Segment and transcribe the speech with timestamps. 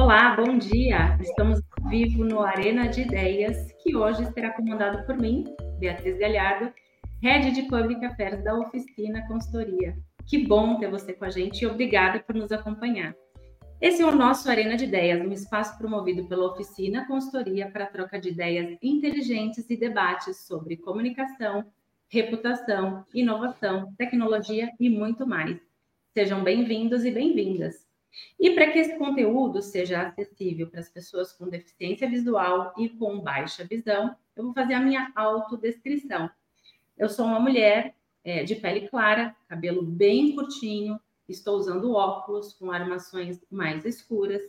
[0.00, 1.18] Olá, bom dia!
[1.20, 5.42] Estamos ao vivo no Arena de Ideias, que hoje será comandado por mim,
[5.80, 6.72] Beatriz Galhardo,
[7.20, 9.98] Head de Public Affairs da Oficina Consultoria.
[10.24, 13.12] Que bom ter você com a gente e obrigada por nos acompanhar.
[13.80, 18.20] Esse é o nosso Arena de Ideias, um espaço promovido pela Oficina Consultoria para troca
[18.20, 21.64] de ideias inteligentes e debates sobre comunicação,
[22.08, 25.58] reputação, inovação, tecnologia e muito mais.
[26.14, 27.87] Sejam bem-vindos e bem-vindas.
[28.38, 33.20] E para que esse conteúdo seja acessível para as pessoas com deficiência visual e com
[33.20, 36.30] baixa visão, eu vou fazer a minha autodescrição.
[36.96, 42.70] Eu sou uma mulher é, de pele clara, cabelo bem curtinho, estou usando óculos com
[42.70, 44.42] armações mais escuras,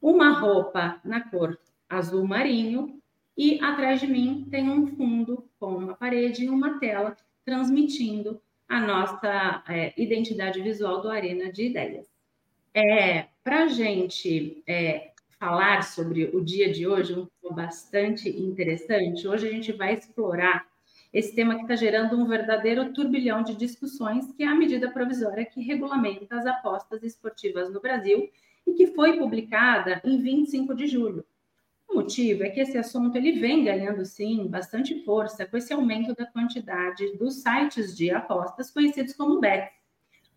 [0.00, 1.58] uma roupa na cor
[1.88, 3.00] azul marinho
[3.36, 8.80] e atrás de mim tem um fundo com uma parede e uma tela transmitindo a
[8.80, 12.11] nossa é, identidade visual do Arena de Ideias.
[12.74, 19.28] É, Para a gente é, falar sobre o dia de hoje, um tema bastante interessante,
[19.28, 20.66] hoje a gente vai explorar
[21.12, 25.44] esse tema que está gerando um verdadeiro turbilhão de discussões, que é a medida provisória
[25.44, 28.30] que regulamenta as apostas esportivas no Brasil
[28.66, 31.26] e que foi publicada em 25 de julho.
[31.86, 36.14] O motivo é que esse assunto ele vem ganhando sim bastante força com esse aumento
[36.14, 39.81] da quantidade dos sites de apostas conhecidos como bets.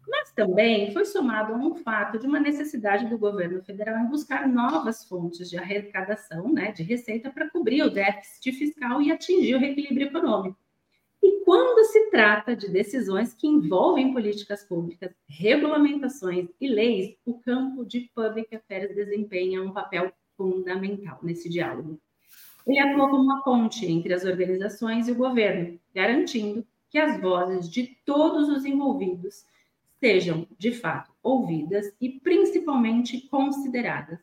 [0.08, 4.48] Mas também foi somado a um fato de uma necessidade do governo federal em buscar
[4.48, 9.59] novas fontes de arrecadação, né, de receita para cobrir o déficit fiscal e atingir o
[9.59, 10.58] reequilíbrio econômico.
[11.23, 17.83] E quando se trata de decisões que envolvem políticas públicas, regulamentações e leis, o campo
[17.83, 22.00] de public affairs desempenha um papel fundamental nesse diálogo.
[22.67, 27.70] Ele atua como uma ponte entre as organizações e o governo, garantindo que as vozes
[27.70, 29.45] de todos os envolvidos
[30.06, 34.20] sejam, de fato, ouvidas e principalmente consideradas.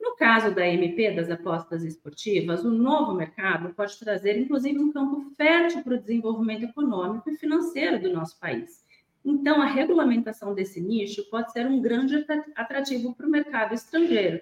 [0.00, 5.28] No caso da MP, das apostas esportivas, o novo mercado pode trazer, inclusive, um campo
[5.36, 8.84] fértil para o desenvolvimento econômico e financeiro do nosso país.
[9.24, 12.24] Então, a regulamentação desse nicho pode ser um grande
[12.54, 14.40] atrativo para o mercado estrangeiro.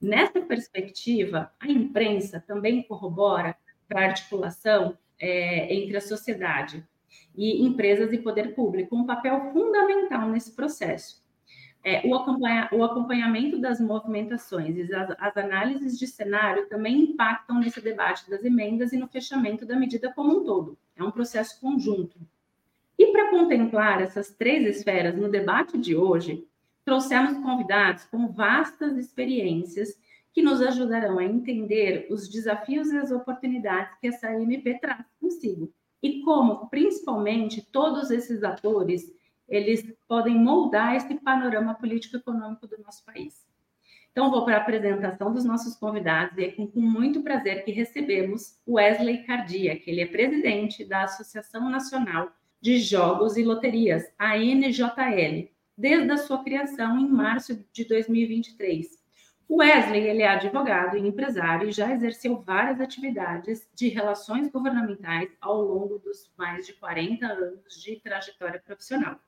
[0.00, 3.56] Nessa perspectiva, a imprensa também corrobora
[3.88, 6.84] para a articulação é, entre a sociedade
[7.34, 11.22] e empresas e poder público, um papel fundamental nesse processo
[11.84, 17.58] é, o, acompanha, o, acompanhamento das movimentações e as, as, análises de cenário também impactam
[17.58, 20.78] nesse debate das emendas e no fechamento da medida como um todo.
[20.96, 22.20] É um processo conjunto.
[22.96, 26.46] E para contemplar essas três esferas no debate de hoje,
[26.84, 30.00] trouxemos convidados com vastas experiências
[30.32, 35.72] que nos ajudarão a entender os desafios e as oportunidades que essa MP traz consigo
[36.02, 39.12] e como, principalmente, todos esses atores
[39.48, 43.46] eles podem moldar esse panorama político-econômico do nosso país.
[44.10, 47.70] Então, vou para a apresentação dos nossos convidados e é com, com muito prazer que
[47.70, 52.30] recebemos Wesley Cardia, que ele é presidente da Associação Nacional
[52.60, 59.01] de Jogos e Loterias, a NJL, desde a sua criação em março de 2023.
[59.48, 65.30] O Wesley ele é advogado e empresário e já exerceu várias atividades de relações governamentais
[65.40, 69.18] ao longo dos mais de 40 anos de trajetória profissional.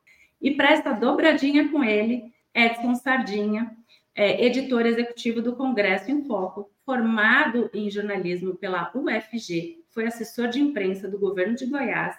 [0.41, 3.77] E para essa dobradinha com ele, Edson Sardinha,
[4.15, 10.61] é, editor executivo do Congresso em Foco, formado em jornalismo pela UFG, foi assessor de
[10.61, 12.17] imprensa do governo de Goiás,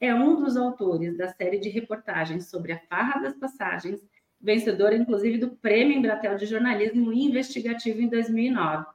[0.00, 4.00] é um dos autores da série de reportagens sobre a farra das passagens,
[4.40, 8.86] vencedora inclusive do Prêmio Embratel de Jornalismo Investigativo em 2009.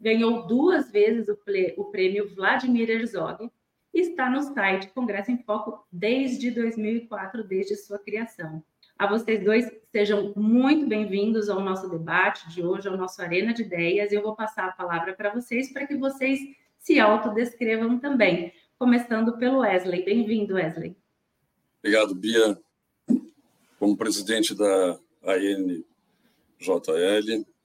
[0.00, 1.38] Ganhou duas vezes o,
[1.76, 3.50] o prêmio Vladimir Herzog
[3.92, 8.62] está no site Congresso em Foco desde 2004, desde sua criação.
[8.98, 13.62] A vocês dois, sejam muito bem-vindos ao nosso debate de hoje, ao nosso Arena de
[13.62, 14.12] Ideias.
[14.12, 16.38] Eu vou passar a palavra para vocês para que vocês
[16.78, 18.52] se autodescrevam também.
[18.78, 20.04] Começando pelo Wesley.
[20.04, 20.96] Bem-vindo, Wesley.
[21.80, 22.58] Obrigado, Bia.
[23.82, 25.84] Como presidente da ANJL,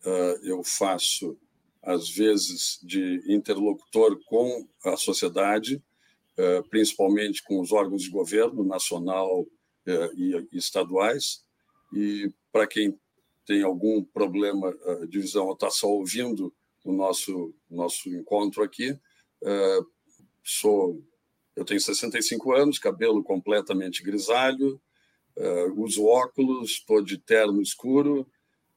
[0.04, 1.38] ah, eu faço,
[1.80, 5.80] às vezes, de interlocutor com a sociedade
[6.36, 9.46] eh, principalmente com os órgãos de governo nacional
[9.86, 11.44] eh, e estaduais.
[11.94, 13.00] E para quem
[13.46, 16.52] tem algum problema eh, de visão ou está só ouvindo
[16.84, 19.00] o nosso nosso encontro aqui,
[20.44, 21.00] sou
[21.56, 24.82] eu tenho 65 anos, cabelo completamente grisalho,
[25.76, 28.28] uso óculos, estou de terno escuro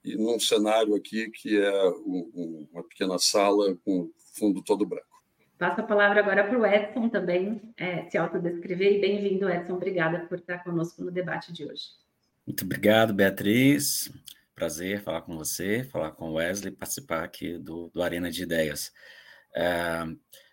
[0.04, 5.06] e num cenário aqui que é uma pequena sala com fundo todo branco.
[5.58, 8.94] Passo a palavra agora para o Edson também é, se autodescrever.
[8.94, 9.74] E bem-vindo, Edson.
[9.74, 11.82] Obrigada por estar conosco no debate de hoje.
[12.46, 14.10] Muito obrigado, Beatriz.
[14.54, 18.90] prazer falar com você, falar com o Wesley, participar aqui do, do Arena de Ideias.
[19.54, 20.02] É,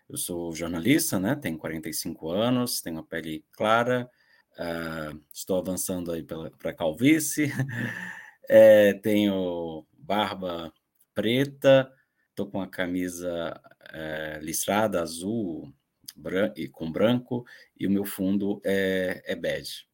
[0.10, 1.36] eu sou jornalista, né?
[1.36, 4.10] Tenho 45 anos, tenho a pele clara,
[4.58, 7.52] uh, estou avançando aí para calvície,
[8.50, 10.74] é, tenho barba
[11.14, 11.92] preta,
[12.30, 13.60] estou com a camisa
[13.92, 15.74] é, listrada azul
[16.16, 17.46] bran e com branco
[17.80, 19.86] e o meu fundo é, é bege.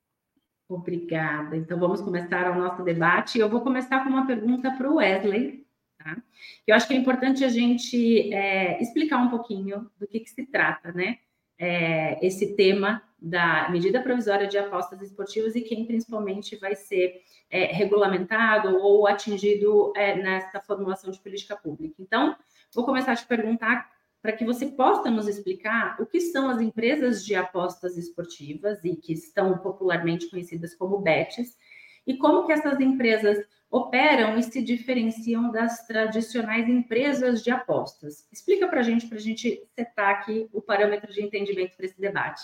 [0.67, 1.55] Obrigada.
[1.55, 3.37] Então vamos começar o nosso debate.
[3.37, 5.65] Eu vou começar com uma pergunta para o Wesley.
[5.97, 6.21] Tá?
[6.65, 10.45] Eu acho que é importante a gente é, explicar um pouquinho do que, que se
[10.45, 11.19] trata, né?
[11.57, 17.65] É, esse tema da medida provisória de apostas esportivas e quem principalmente vai ser é,
[17.65, 21.95] regulamentado ou atingido é, nessa formulação de política pública.
[21.99, 22.35] Então,
[22.73, 23.89] vou começar a te perguntar
[24.21, 28.95] para que você possa nos explicar o que são as empresas de apostas esportivas e
[28.95, 31.57] que estão popularmente conhecidas como BETs
[32.05, 38.27] e como que essas empresas operam e se diferenciam das tradicionais empresas de apostas.
[38.31, 41.99] Explica para a gente, para a gente setar aqui o parâmetro de entendimento para esse
[41.99, 42.43] debate.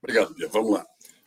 [0.00, 0.48] Obrigado, Bia.
[0.48, 0.86] Vamos lá.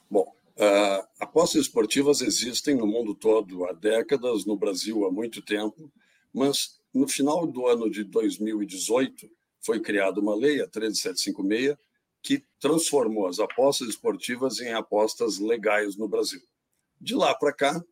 [0.10, 5.92] Bom, uh, apostas esportivas existem no mundo todo há décadas, no Brasil há muito tempo,
[6.34, 9.30] mas no final do ano de 2018
[9.60, 11.78] foi criada uma lei, a 13756,
[12.22, 16.42] que transformou as apostas esportivas em apostas legais no Brasil.
[17.04, 17.84] De lá para cá,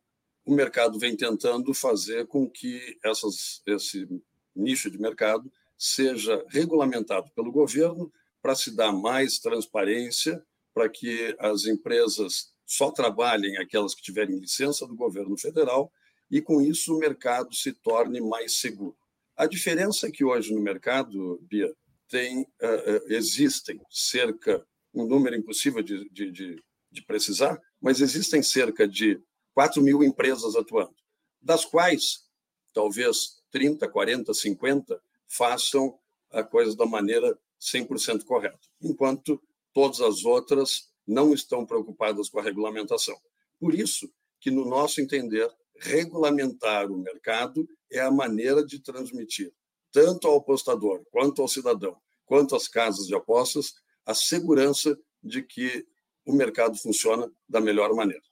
[0.42, 4.08] o mercado vem tentando fazer com que essas, esse
[4.56, 8.10] nicho de mercado seja regulamentado pelo governo
[8.40, 10.42] para se dar mais transparência,
[10.72, 15.92] para que as empresas só trabalhem aquelas que tiverem licença do governo federal
[16.30, 18.96] e, com isso, o mercado se torne mais seguro.
[19.36, 21.70] A diferença é que hoje no mercado, Bia,
[22.08, 28.86] tem, uh, existem cerca, um número impossível de, de, de, de precisar, mas existem cerca
[28.86, 29.20] de
[29.54, 30.94] 4 mil empresas atuando,
[31.40, 32.24] das quais
[32.72, 35.98] talvez 30, 40, 50 façam
[36.30, 39.42] a coisa da maneira 100% correta, enquanto
[39.74, 43.18] todas as outras não estão preocupadas com a regulamentação.
[43.58, 49.52] Por isso que, no nosso entender, regulamentar o mercado é a maneira de transmitir,
[49.90, 53.74] tanto ao apostador, quanto ao cidadão, quanto às casas de apostas,
[54.06, 55.86] a segurança de que
[56.24, 58.22] o mercado funciona da melhor maneira.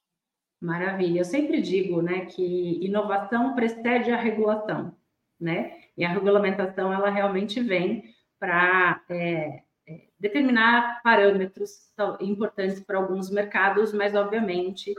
[0.61, 1.21] Maravilha.
[1.21, 4.95] Eu sempre digo, né, que inovação precede a regulação,
[5.41, 5.79] né?
[5.97, 8.05] E a regulamentação ela realmente vem
[8.39, 11.91] para é, é, determinar parâmetros
[12.21, 14.95] importantes para alguns mercados, mas obviamente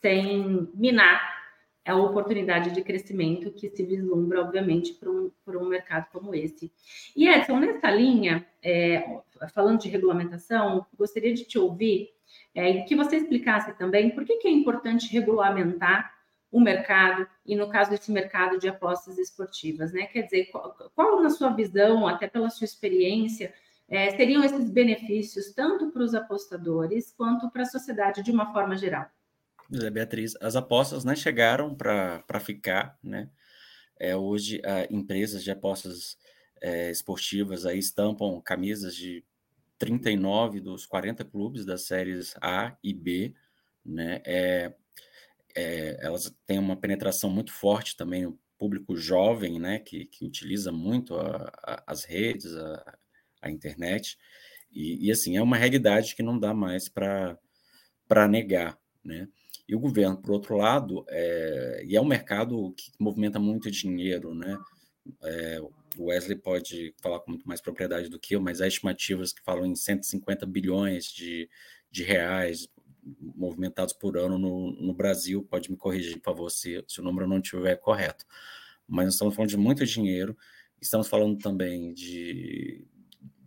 [0.00, 1.38] sem minar
[1.86, 6.70] a oportunidade de crescimento que se vislumbra, obviamente, para um, um mercado como esse.
[7.16, 9.20] E Edson, nessa linha, é,
[9.54, 12.10] falando de regulamentação, gostaria de te ouvir
[12.58, 16.12] é, que você explicasse também por que, que é importante regulamentar
[16.50, 20.06] o mercado, e no caso desse mercado de apostas esportivas, né?
[20.06, 23.54] Quer dizer, qual, qual na sua visão, até pela sua experiência,
[23.88, 28.76] é, seriam esses benefícios tanto para os apostadores quanto para a sociedade de uma forma
[28.76, 29.06] geral?
[29.92, 33.28] Beatriz, as apostas né, chegaram para ficar, né?
[34.00, 36.16] É, hoje, empresas de apostas
[36.60, 39.24] é, esportivas aí estampam camisas de
[39.78, 43.34] 39 dos 40 clubes das séries A e B,
[43.84, 44.20] né?
[44.24, 44.74] É,
[45.54, 49.78] é, elas têm uma penetração muito forte também no público jovem, né?
[49.78, 52.98] Que, que utiliza muito a, a, as redes, a,
[53.42, 54.18] a internet.
[54.70, 59.28] E, e, assim, é uma realidade que não dá mais para negar, né?
[59.66, 64.34] E o governo, por outro lado, é, e é um mercado que movimenta muito dinheiro,
[64.34, 64.58] né?
[65.22, 65.60] É,
[65.96, 69.42] o Wesley pode falar com muito mais propriedade do que eu, mas há estimativas que
[69.42, 71.48] falam em 150 bilhões de,
[71.90, 72.68] de reais
[73.20, 75.42] movimentados por ano no, no Brasil.
[75.42, 78.26] Pode me corrigir, por favor, se, se o número não estiver correto.
[78.86, 80.36] Mas nós estamos falando de muito dinheiro,
[80.80, 82.86] estamos falando também de,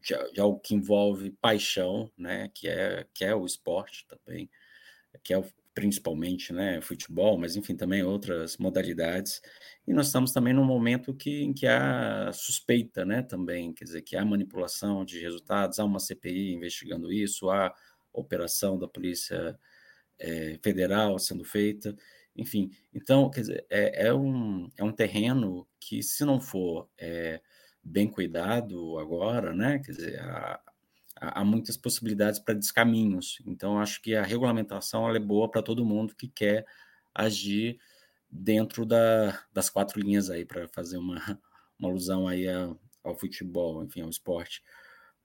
[0.02, 2.50] de, de algo que envolve paixão, né?
[2.54, 4.50] que, é, que é o esporte também,
[5.24, 9.42] que é o, principalmente, né, futebol, mas enfim, também outras modalidades.
[9.88, 14.02] E nós estamos também num momento que, em que há suspeita, né, também, quer dizer,
[14.02, 17.74] que há manipulação de resultados, há uma CPI investigando isso, há
[18.14, 19.58] operação da Polícia
[20.20, 21.96] é, Federal sendo feita,
[22.36, 22.72] enfim.
[22.94, 27.42] Então, quer dizer, é, é, um, é um terreno que, se não for é,
[27.84, 30.60] bem cuidado agora, né, quer dizer, a,
[31.22, 33.40] há muitas possibilidades para descaminhos.
[33.46, 36.66] Então, acho que a regulamentação é boa para todo mundo que quer
[37.14, 37.80] agir
[38.30, 41.16] dentro da, das quatro linhas aí, para fazer uma,
[41.78, 44.64] uma alusão aí ao, ao futebol, enfim, ao esporte.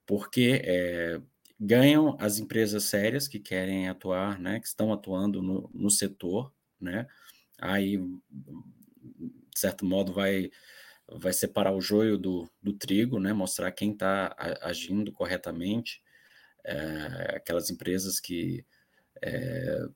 [0.05, 1.19] Porque é,
[1.59, 7.07] ganham as empresas sérias que querem atuar, né, que estão atuando no, no setor, né,
[7.59, 7.97] aí
[9.57, 10.51] de certo modo, vai,
[11.09, 13.33] vai separar o joio do, do trigo, né?
[13.33, 16.01] mostrar quem está agindo corretamente,
[16.65, 18.65] é, aquelas empresas que,
[19.21, 19.87] é,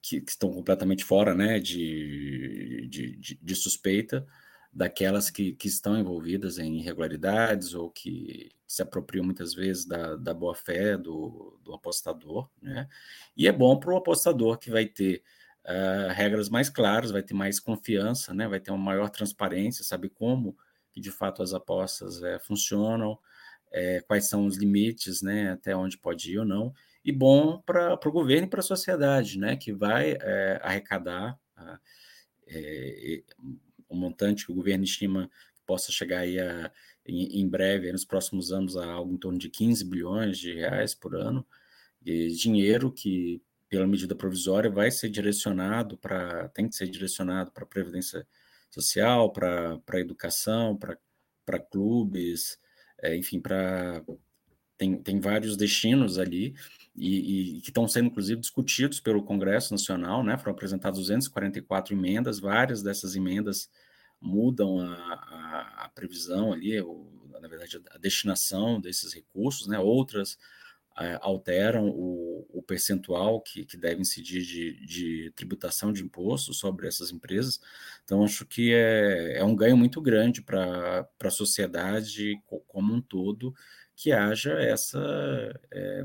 [0.00, 1.60] que, que, estão completamente fora né?
[1.60, 4.26] de, de, de, de suspeita,
[4.72, 10.32] daquelas que, que estão envolvidas em irregularidades ou que se apropriam muitas vezes da, da
[10.32, 12.88] boa-fé do, do apostador, né?
[13.36, 15.22] E é bom para o apostador que vai ter
[15.66, 18.48] uh, regras mais claras, vai ter mais confiança, né?
[18.48, 20.56] Vai ter uma maior transparência, sabe como
[20.92, 23.18] que de fato as apostas é, funcionam,
[23.72, 25.52] é, quais são os limites, né?
[25.52, 26.72] Até onde pode ir ou não.
[27.04, 29.56] E bom para o governo e para a sociedade, né?
[29.56, 31.38] Que vai é, arrecadar
[33.88, 36.70] o montante que o governo estima que possa chegar aí a,
[37.06, 40.94] em, em breve, nos próximos anos, a algo em torno de 15 bilhões de reais
[40.94, 41.46] por ano,
[42.02, 43.40] dinheiro que,
[43.72, 48.28] pela medida provisória, vai ser direcionado para, tem que ser direcionado para Previdência
[48.68, 52.58] Social, para a educação, para clubes,
[53.00, 54.04] é, enfim, para
[54.76, 56.54] tem, tem vários destinos ali
[56.94, 60.36] e, e, que estão sendo, inclusive, discutidos pelo Congresso Nacional, né?
[60.36, 63.70] Foram apresentadas 244 emendas, várias dessas emendas
[64.20, 66.76] mudam a, a, a previsão ali,
[67.40, 69.78] na verdade, a destinação desses recursos, né?
[69.78, 70.36] Outras
[71.20, 77.10] alteram o, o, percentual que, que deve incidir de, de, tributação de imposto sobre essas
[77.10, 77.60] empresas.
[78.04, 83.54] Então, acho que é, é um ganho muito grande para a sociedade como um todo
[83.94, 84.98] que haja essa
[85.70, 86.04] é,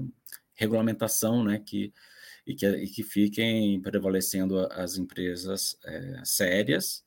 [0.54, 1.94] regulamentação, né, que,
[2.46, 7.07] e, que, e que fiquem prevalecendo as empresas é, sérias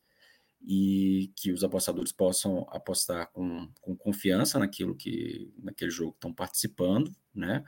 [0.63, 7.15] e que os apostadores possam apostar com, com confiança naquilo que naquele jogo estão participando,
[7.35, 7.65] né?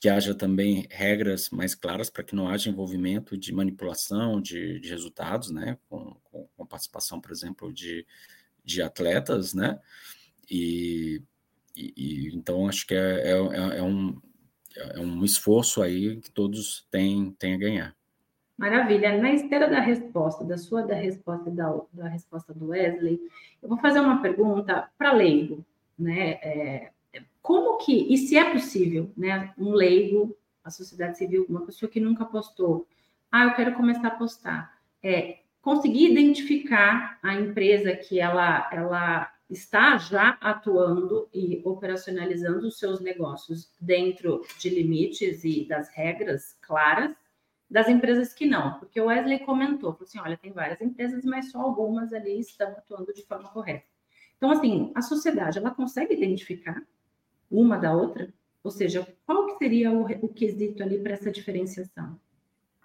[0.00, 4.88] Que haja também regras mais claras para que não haja envolvimento de manipulação de, de
[4.88, 5.78] resultados, né?
[5.88, 8.06] Com, com, com, participação, por exemplo, de,
[8.64, 9.78] de atletas, né?
[10.50, 11.22] E,
[11.76, 14.20] e, e então acho que é, é, é, um,
[14.76, 17.99] é um esforço aí que todos têm, têm a ganhar.
[18.60, 19.16] Maravilha.
[19.16, 23.18] Na esteira da resposta, da sua da resposta da, da resposta do Wesley,
[23.62, 25.64] eu vou fazer uma pergunta para leigo,
[25.98, 26.32] né?
[26.42, 26.90] É,
[27.40, 29.54] como que, e se é possível, né?
[29.56, 32.86] Um leigo, a sociedade civil, uma pessoa que nunca apostou,
[33.32, 39.96] ah, eu quero começar a apostar, é, conseguir identificar a empresa que ela, ela está
[39.96, 47.16] já atuando e operacionalizando os seus negócios dentro de limites e das regras claras,
[47.70, 51.50] das empresas que não, porque o Wesley comentou, falou assim, olha, tem várias empresas, mas
[51.50, 53.84] só algumas ali estão atuando de forma correta.
[54.36, 56.82] Então, assim, a sociedade, ela consegue identificar
[57.50, 58.32] uma da outra?
[58.64, 62.18] Ou seja, qual que seria o, o quesito ali para essa diferenciação?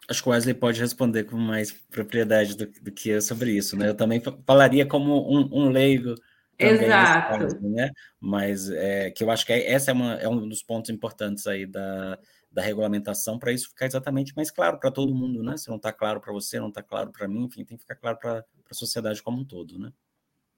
[0.08, 3.76] Acho que o Wesley pode responder com mais propriedade do, do que eu sobre isso,
[3.76, 3.90] né?
[3.90, 6.14] Eu também falaria como um, um leigo
[6.58, 7.40] Exato.
[7.40, 7.92] Caso, né?
[8.20, 11.46] Mas é, que eu acho que é, essa é, uma, é um dos pontos importantes
[11.48, 12.18] aí da,
[12.56, 15.58] da regulamentação para isso ficar exatamente mais claro para todo mundo, né?
[15.58, 17.98] Se não está claro para você, não está claro para mim, enfim, tem que ficar
[17.98, 19.92] claro para a sociedade como um todo, né?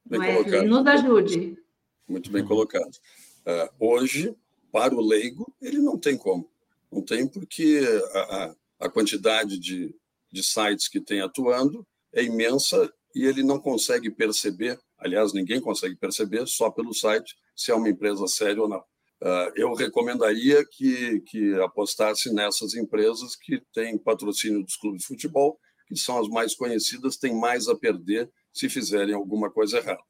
[0.06, 1.58] Bem Wesley, nos ajude.
[2.08, 2.96] Muito bem colocado.
[3.48, 4.36] Uh, hoje,
[4.72, 6.48] para o leigo, ele não tem como.
[6.92, 7.82] Não tem porque
[8.14, 9.94] a, a quantidade de,
[10.32, 15.96] de sites que tem atuando é imensa e ele não consegue perceber, aliás, ninguém consegue
[15.96, 18.84] perceber só pelo site se é uma empresa séria ou não.
[19.22, 25.60] Ah, eu recomendaria que, que apostasse nessas empresas que têm patrocínio dos clubes de futebol,
[25.88, 30.04] que são as mais conhecidas, têm mais a perder se fizerem alguma coisa errada.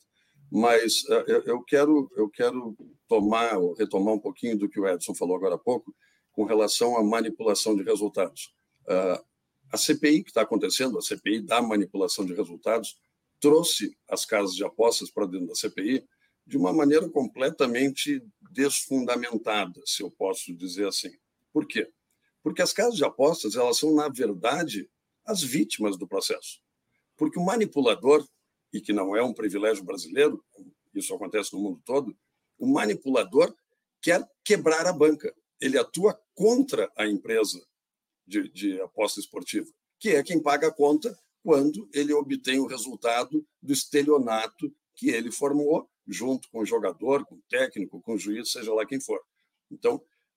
[0.52, 2.76] Mas ah, eu quero, eu quero
[3.08, 5.96] tomar, retomar um pouquinho do que o Edson falou agora há pouco,
[6.34, 8.54] com relação à manipulação de resultados.
[8.88, 9.24] Ah,
[9.72, 12.96] a CPI que está acontecendo, a CPI da manipulação de resultados,
[13.40, 16.04] trouxe as casas de apostas para dentro da CPI
[16.46, 18.24] de uma maneira completamente
[18.58, 21.16] desfundamentada, se eu posso dizer assim.
[21.54, 21.88] Por quê?
[22.42, 24.90] Porque as casas de apostas elas são na verdade
[25.24, 26.60] as vítimas do processo.
[27.16, 28.28] Porque o manipulador,
[28.74, 30.44] e que não é um privilégio brasileiro,
[30.92, 32.18] isso acontece no mundo todo,
[32.58, 33.56] o manipulador
[34.02, 35.32] quer quebrar a banca.
[35.62, 37.64] Ele atua contra a empresa
[38.26, 43.46] de, de aposta esportiva, que é quem paga a conta quando ele obtém o resultado
[43.62, 48.52] do estelionato que ele formou junto com o jogador, com o técnico, com o juiz,
[48.52, 49.20] seja lá quem for.
[49.70, 49.96] Então,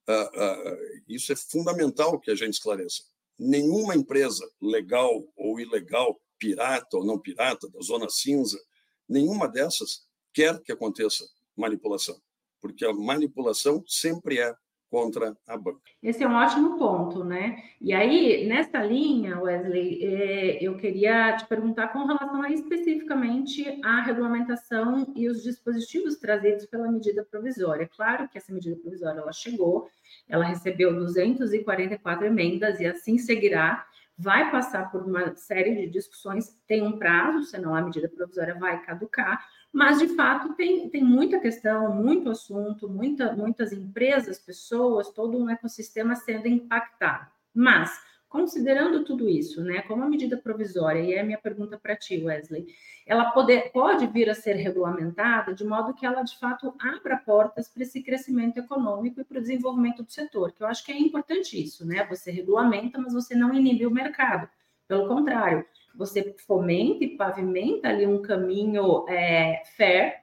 [0.09, 3.05] uh, uh, isso é fundamental que a gente esclareça.
[3.39, 8.61] Nenhuma empresa legal ou ilegal, pirata ou não pirata, da zona cinza,
[9.09, 12.21] nenhuma dessas quer que aconteça manipulação,
[12.61, 14.55] porque a manipulação sempre é
[14.91, 15.81] contra a banca.
[16.03, 17.63] Esse é um ótimo ponto, né?
[17.81, 24.03] E aí, nessa linha, Wesley, é, eu queria te perguntar com relação a especificamente à
[24.03, 27.89] regulamentação e os dispositivos trazidos pela medida provisória.
[27.97, 29.89] Claro que essa medida provisória ela chegou,
[30.29, 33.87] ela recebeu 244 emendas e assim seguirá.
[34.19, 38.83] Vai passar por uma série de discussões, tem um prazo, senão a medida provisória vai
[38.83, 39.43] caducar,
[39.73, 45.49] mas de fato tem, tem muita questão, muito assunto, muita, muitas empresas, pessoas, todo um
[45.49, 47.31] ecossistema sendo impactado.
[47.55, 51.97] Mas, considerando tudo isso, né, como a medida provisória, e é a minha pergunta para
[51.97, 52.67] ti, Wesley,
[53.07, 57.69] ela pode, pode vir a ser regulamentada de modo que ela, de fato, abra portas
[57.69, 60.99] para esse crescimento econômico e para o desenvolvimento do setor, que eu acho que é
[60.99, 62.05] importante isso, né?
[62.07, 64.49] Você regulamenta, mas você não inibe o mercado.
[64.87, 70.21] Pelo contrário, você fomenta e pavimenta ali um caminho é, fair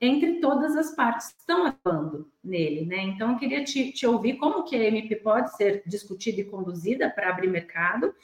[0.00, 3.02] entre todas as partes que estão atuando nele, né?
[3.02, 7.08] Então, eu queria te, te ouvir como que a MP pode ser discutida e conduzida
[7.08, 8.14] para abrir mercado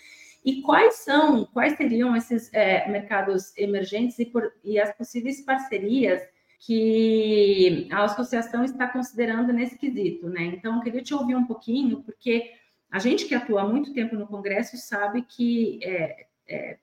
[0.44, 6.22] e quais são, quais seriam esses é, mercados emergentes e, por, e as possíveis parcerias
[6.58, 10.44] que a associação está considerando nesse quesito, né?
[10.44, 12.52] Então, eu queria te ouvir um pouquinho, porque
[12.90, 16.78] a gente que atua há muito tempo no Congresso sabe que é, é,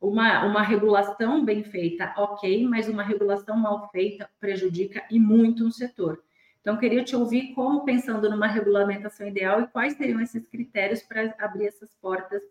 [0.00, 5.70] uma, uma regulação bem feita, ok, mas uma regulação mal feita prejudica e muito um
[5.70, 6.22] setor.
[6.60, 11.34] Então, queria te ouvir como, pensando numa regulamentação ideal, e quais seriam esses critérios para
[11.38, 12.42] abrir essas portas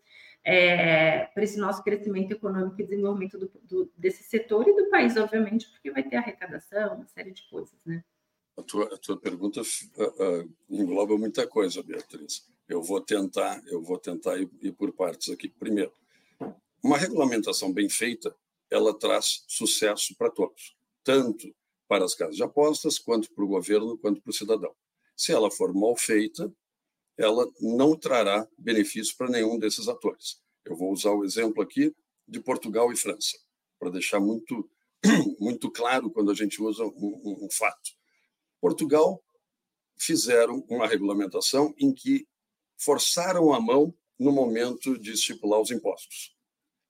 [0.43, 5.15] é, para esse nosso crescimento econômico e desenvolvimento do, do, desse setor e do país,
[5.15, 8.03] obviamente, porque vai ter arrecadação, uma série de coisas, né?
[8.55, 12.47] A tua, a tua pergunta uh, uh, engloba muita coisa, Beatriz.
[12.69, 15.49] Eu vou tentar, eu vou tentar ir, ir por partes aqui.
[15.49, 15.91] Primeiro,
[16.83, 18.35] uma regulamentação bem feita,
[18.69, 21.55] ela traz sucesso para todos, tanto
[21.87, 24.75] para as casas de apostas, quanto para o governo, quanto para o cidadão.
[25.15, 26.53] Se ela for mal feita,
[27.17, 30.41] ela não trará benefício para nenhum desses atores.
[30.65, 31.95] Eu vou usar o exemplo aqui
[32.27, 33.37] de Portugal e França,
[33.79, 34.69] para deixar muito,
[35.39, 37.91] muito claro quando a gente usa um, um, fato.
[38.59, 39.23] Portugal
[39.97, 42.27] fizeram uma regulamentação em que
[42.77, 46.35] forçaram a mão no momento de estipular os impostos.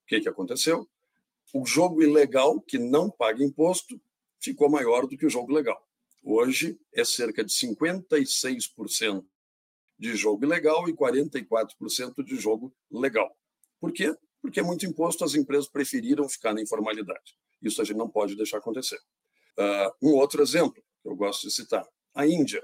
[0.04, 0.88] O que, que aconteceu?
[1.54, 4.00] O jogo ilegal, que não paga imposto,
[4.40, 5.82] ficou maior do que o jogo legal.
[6.24, 9.26] Hoje é cerca de 56%
[9.98, 13.36] de jogo ilegal e 44% de jogo legal.
[13.80, 14.14] Por quê?
[14.42, 17.38] Porque é muito imposto, as empresas preferiram ficar na informalidade.
[17.62, 19.00] Isso a gente não pode deixar acontecer.
[19.58, 22.62] Uh, um outro exemplo que eu gosto de citar: a Índia.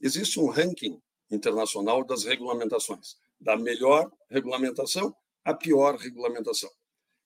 [0.00, 1.00] Existe um ranking
[1.30, 6.70] internacional das regulamentações, da melhor regulamentação à pior regulamentação.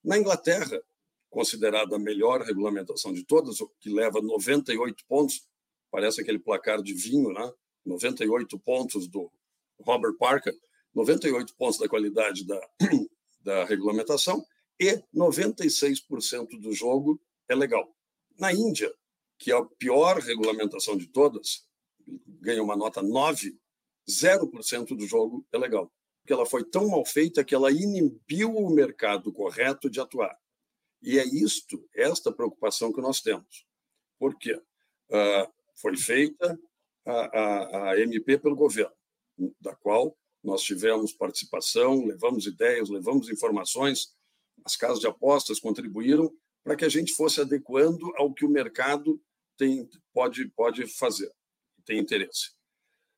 [0.05, 0.83] Na Inglaterra,
[1.31, 5.49] considerada a melhor regulamentação de todas, que leva 98 pontos,
[5.91, 7.53] parece aquele placar de vinho, né?
[7.87, 9.33] 98 pontos do
[9.81, 10.55] Robert Parker,
[10.95, 12.61] 98 pontos da qualidade da,
[13.41, 14.45] da regulamentação
[14.79, 17.95] e 96% do jogo é legal.
[18.39, 18.93] Na Índia,
[19.39, 21.67] que é a pior regulamentação de todas,
[22.41, 23.59] ganha uma nota 9,
[24.07, 25.91] 0% do jogo é legal
[26.27, 30.39] que ela foi tão mal feita que ela inibiu o mercado correto de atuar.
[31.03, 33.67] E é isto, esta preocupação que nós temos.
[34.19, 34.55] Por quê?
[34.55, 36.59] Uh, foi feita
[37.05, 38.95] a, a, a MP pelo governo,
[39.61, 44.15] da qual nós tivemos participação, levamos ideias, levamos informações,
[44.65, 49.21] as casas de apostas contribuíram para que a gente fosse adequando ao que o mercado
[49.57, 51.31] tem, pode, pode fazer,
[51.85, 52.53] tem interesse.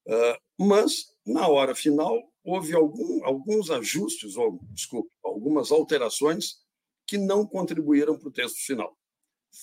[0.07, 6.65] Uh, mas, na hora final, houve algum, alguns ajustes, ou, desculpe, algumas alterações
[7.05, 8.97] que não contribuíram para o texto final.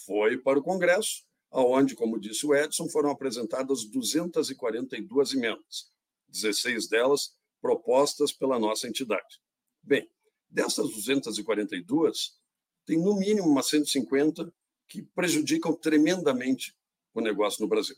[0.06, 5.92] Foi para o Congresso, aonde, como disse o Edson, foram apresentadas 242 emendas,
[6.28, 9.40] 16 delas propostas pela nossa entidade.
[9.82, 10.10] Bem,
[10.50, 12.38] dessas 242,
[12.86, 14.54] tem no mínimo umas 150
[14.90, 16.76] que prejudicam tremendamente
[17.14, 17.96] o negócio no Brasil.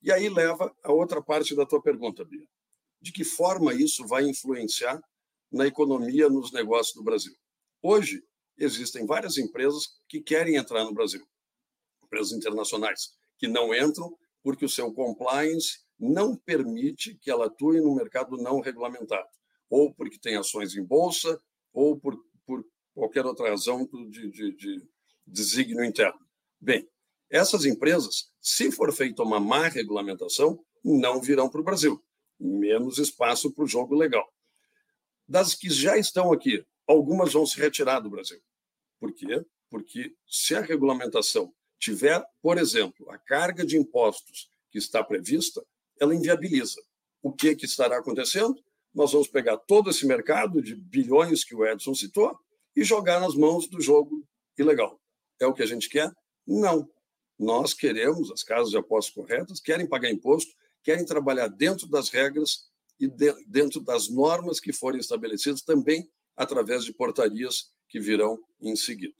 [0.00, 2.48] E aí leva a outra parte da tua pergunta, Bia
[3.04, 4.98] de que forma isso vai influenciar
[5.52, 7.34] na economia, nos negócios do Brasil.
[7.82, 8.24] Hoje,
[8.56, 11.22] existem várias empresas que querem entrar no Brasil,
[12.02, 17.94] empresas internacionais, que não entram porque o seu compliance não permite que ela atue no
[17.94, 19.28] mercado não regulamentado,
[19.68, 21.38] ou porque tem ações em bolsa,
[21.74, 22.64] ou por, por
[22.94, 24.88] qualquer outra razão de, de, de
[25.26, 26.18] desígnio interno.
[26.58, 26.88] Bem,
[27.28, 32.02] essas empresas, se for feita uma má regulamentação, não virão para o Brasil
[32.38, 34.26] menos espaço para o jogo legal.
[35.26, 38.40] Das que já estão aqui, algumas vão se retirar do Brasil.
[38.98, 39.44] Por quê?
[39.70, 45.64] Porque se a regulamentação tiver, por exemplo, a carga de impostos que está prevista,
[46.00, 46.80] ela inviabiliza.
[47.22, 48.54] o que, que estará acontecendo?
[48.92, 52.38] Nós vamos pegar todo esse mercado de bilhões que o Edson citou
[52.76, 54.26] e jogar nas mãos do jogo
[54.58, 55.00] ilegal.
[55.40, 56.12] É o que a gente quer?
[56.46, 56.88] Não.
[57.38, 60.52] Nós queremos, as casas de apostas corretas, querem pagar imposto,
[60.84, 62.68] querem trabalhar dentro das regras
[63.00, 68.76] e de, dentro das normas que forem estabelecidas também através de portarias que virão em
[68.76, 69.16] seguida.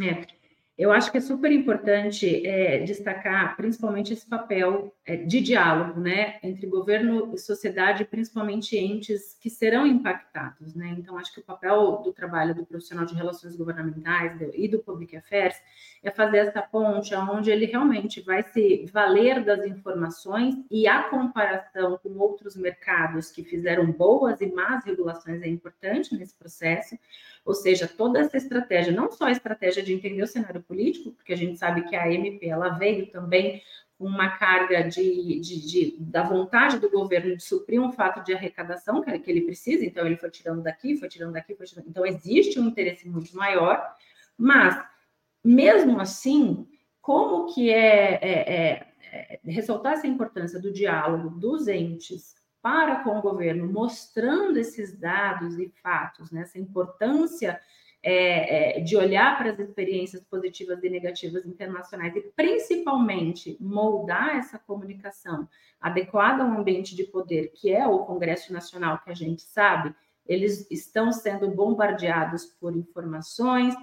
[0.00, 0.39] É.
[0.80, 6.38] Eu acho que é super importante é, destacar, principalmente, esse papel é, de diálogo, né,
[6.42, 10.96] entre governo e sociedade, principalmente entes que serão impactados, né.
[10.98, 15.14] Então, acho que o papel do trabalho do profissional de relações governamentais e do public
[15.14, 15.54] affairs
[16.02, 21.98] é fazer essa ponte, onde ele realmente vai se valer das informações e a comparação
[22.02, 26.96] com outros mercados que fizeram boas e más regulações é importante nesse processo
[27.50, 31.32] ou seja, toda essa estratégia, não só a estratégia de entender o cenário político, porque
[31.32, 33.60] a gente sabe que a MP ela veio também
[33.98, 38.32] com uma carga de, de, de, da vontade do governo de suprir um fato de
[38.32, 41.88] arrecadação que, que ele precisa, então ele foi tirando daqui, foi tirando daqui, foi tirando.
[41.88, 43.84] Então existe um interesse muito maior,
[44.38, 44.80] mas
[45.42, 46.68] mesmo assim,
[47.02, 53.18] como que é, é, é, é ressaltar essa importância do diálogo dos entes para com
[53.18, 57.60] o governo, mostrando esses dados e fatos, né, essa importância
[58.02, 64.58] é, é, de olhar para as experiências positivas e negativas internacionais e principalmente moldar essa
[64.58, 65.46] comunicação
[65.78, 69.94] adequada ao ambiente de poder que é o Congresso Nacional, que a gente sabe,
[70.26, 73.74] eles estão sendo bombardeados por informações,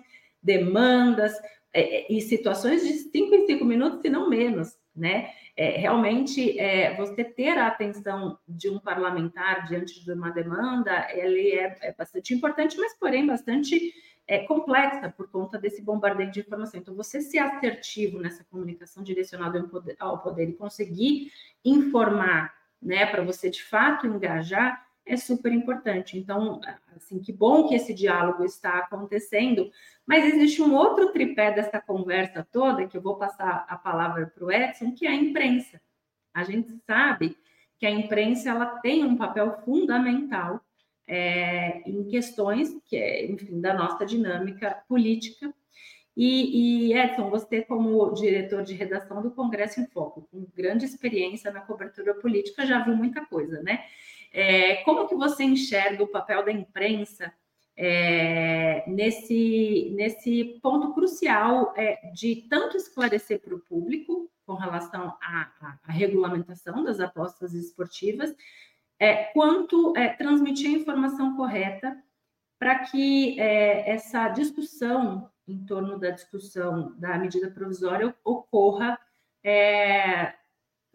[0.42, 1.34] demandas
[1.74, 5.30] é, e situações de cinco em cinco minutos, se não menos, né?
[5.60, 11.50] É, realmente, é, você ter a atenção de um parlamentar diante de uma demanda, ele
[11.50, 13.91] é, é bastante importante, mas, porém, bastante
[14.28, 16.80] é, complexa por conta desse bombardeio de informação.
[16.80, 21.32] Então, você ser assertivo nessa comunicação direcionada ao poder, ao poder e conseguir
[21.65, 26.17] informar, né, para você de fato engajar, é super importante.
[26.17, 26.60] Então,
[26.96, 29.72] assim, que bom que esse diálogo está acontecendo,
[30.06, 34.46] mas existe um outro tripé dessa conversa toda, que eu vou passar a palavra para
[34.46, 35.82] o Edson, que é a imprensa.
[36.34, 37.38] A gente sabe
[37.80, 40.62] que a imprensa ela tem um papel fundamental
[41.08, 45.54] é, em questões que é, enfim, da nossa dinâmica política.
[46.15, 51.52] E, e, Edson, você como diretor de redação do Congresso em Foco, com grande experiência
[51.52, 53.86] na cobertura política, já viu muita coisa, né?
[54.39, 57.34] É, como que você enxerga o papel da imprensa
[57.76, 65.52] é, nesse, nesse ponto crucial é, de tanto esclarecer para o público com relação à,
[65.60, 68.36] à, à, regulamentação das apostas esportivas,
[69.00, 71.97] é, quanto é, transmitir a informação correta
[72.60, 79.00] para que é, essa discussão em torno da discussão da medida provisória ocorra
[79.43, 80.36] é,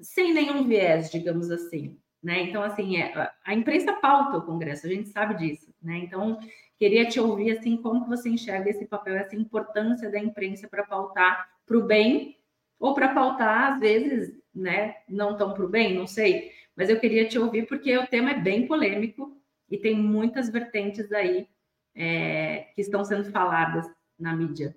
[0.01, 2.01] sem nenhum viés, digamos assim.
[2.23, 2.43] Né?
[2.43, 5.75] Então, assim, é, a imprensa pauta o Congresso, a gente sabe disso.
[5.83, 5.99] Né?
[5.99, 6.39] Então,
[6.79, 10.85] queria te ouvir, assim, como que você enxerga esse papel, essa importância da imprensa para
[10.85, 12.39] pautar para o bem
[12.79, 16.53] ou para pautar, às vezes, né, não tão para o bem, não sei.
[16.77, 21.13] Mas eu queria te ouvir porque o tema é bem polêmico e tem muitas vertentes
[21.13, 21.47] aí
[21.95, 23.87] é, que estão sendo faladas
[24.19, 24.77] na mídia.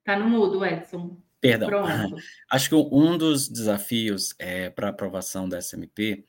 [0.00, 1.16] Está no mudo, Edson.
[1.40, 1.68] Perdão.
[1.68, 2.16] Pronto.
[2.50, 6.24] Acho que um dos desafios é, para a aprovação da SMP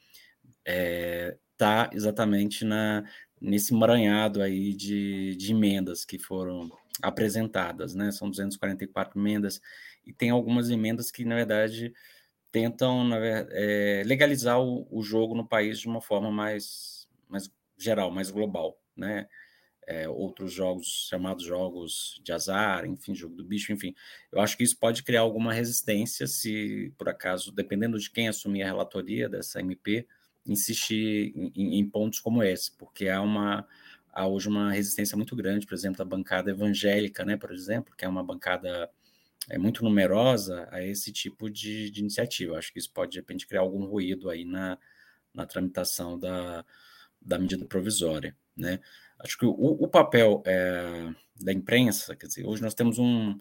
[0.66, 3.04] está tá exatamente na,
[3.40, 6.70] nesse emaranhado aí de, de emendas que foram
[7.02, 8.12] apresentadas, né?
[8.12, 9.62] São 244 emendas
[10.06, 11.94] e tem algumas emendas que, na verdade,
[12.52, 18.12] tentam na, é, legalizar o, o, jogo no país de uma forma mais, mais geral,
[18.12, 19.28] mais global, né?
[19.88, 23.94] É, outros jogos chamados jogos de azar, enfim, jogo do bicho, enfim.
[24.32, 28.64] Eu acho que isso pode criar alguma resistência se, por acaso, dependendo de quem assumir
[28.64, 30.08] a relatoria dessa MP,
[30.46, 33.68] insistir em, em, pontos como esse, porque há uma
[34.14, 38.06] há hoje uma resistência muito grande, por exemplo, da bancada evangélica, né, por exemplo, que
[38.06, 38.90] é uma bancada
[39.50, 42.58] é muito numerosa a esse tipo de, de iniciativa.
[42.58, 44.78] Acho que isso pode de repente criar algum ruído aí na,
[45.34, 46.66] na tramitação da,
[47.22, 48.80] da medida provisória, né?
[49.20, 53.38] Acho que o, o papel é, da imprensa, quer dizer, hoje nós temos um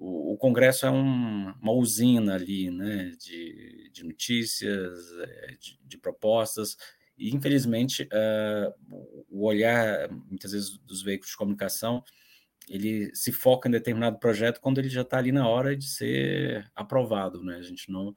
[0.00, 6.76] o, Congresso é um, uma usina ali, né, de, de notícias, é, de, de, propostas,
[7.16, 12.02] e infelizmente uh, o olhar, muitas vezes, dos veículos de comunicação,
[12.68, 16.70] ele se foca em determinado projeto quando ele já está ali na hora de ser
[16.74, 18.14] aprovado, né, a gente não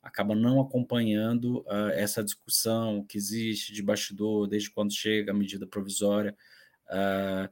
[0.00, 5.66] acaba não acompanhando uh, essa discussão que existe de bastidor desde quando chega a medida
[5.66, 6.36] provisória,
[6.90, 7.48] uh,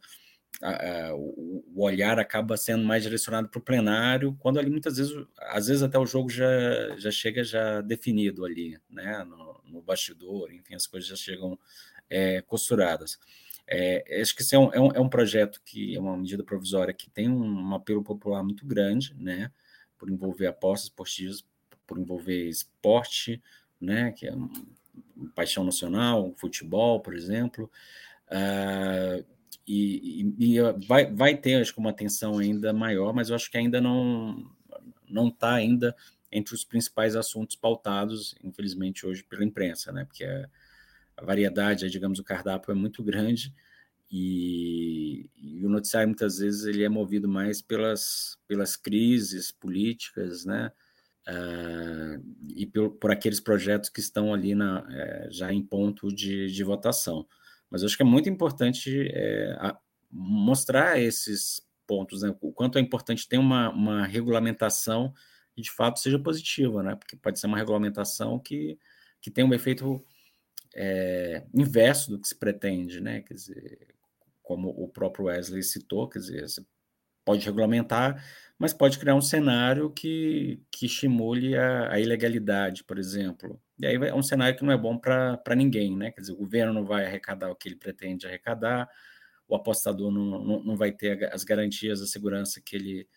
[1.15, 5.83] o, olhar acaba sendo mais direcionado para o plenário, quando ali muitas vezes, às vezes
[5.83, 10.87] até o jogo já, já chega já definido ali, né, no, no bastidor, enfim, as
[10.87, 11.59] coisas já chegam
[12.09, 13.19] é, costuradas.
[13.67, 16.45] É, acho que esse é um, é, um, é um projeto que é uma medida
[16.45, 19.51] provisória que tem um, apelo popular muito grande, né,
[19.99, 21.45] por envolver apostas esportivas,
[21.87, 23.43] por envolver esporte,
[23.81, 24.51] né, que é uma
[25.35, 27.71] paixão nacional, futebol, por exemplo,
[28.29, 29.25] uh,
[29.67, 33.51] e, e, e, vai, vai ter, acho que, uma atenção ainda maior, mas eu acho
[33.51, 34.51] que ainda não
[35.09, 35.95] não está ainda
[36.31, 40.07] entre os principais assuntos pautados, infelizmente, hoje pela imprensa, né?
[40.07, 40.49] Porque a,
[41.19, 43.55] a variedade, digamos, o cardápio é muito grande
[44.15, 50.71] e, e, o noticiário muitas vezes ele é movido mais pelas, pelas crises políticas, né?
[51.27, 52.23] Uh,
[52.55, 56.65] e por, por, aqueles projetos que estão ali na, é, já em ponto de, de
[56.65, 57.27] votação.
[57.72, 59.74] Mas acho que é muito importante é,
[60.11, 62.37] mostrar esses pontos, né?
[62.42, 65.14] o quanto é importante ter uma, uma regulamentação
[65.54, 66.94] que de fato seja positiva, né?
[66.94, 68.78] porque pode ser uma regulamentação que,
[69.22, 70.04] que tem um efeito
[70.74, 73.22] é, inverso do que se pretende, né?
[73.22, 73.94] quer dizer,
[74.42, 76.62] como o próprio Wesley citou, quer dizer, você
[77.24, 78.22] pode regulamentar,
[78.58, 83.58] mas pode criar um cenário que, que estimule a, a ilegalidade, por exemplo.
[83.83, 86.12] E aí é um cenário que não é bom para ninguém, né?
[86.12, 88.88] Quer dizer, o governo não vai arrecadar o que ele pretende arrecadar,
[89.49, 93.09] o apostador não, não, não vai ter as garantias, a segurança que ele,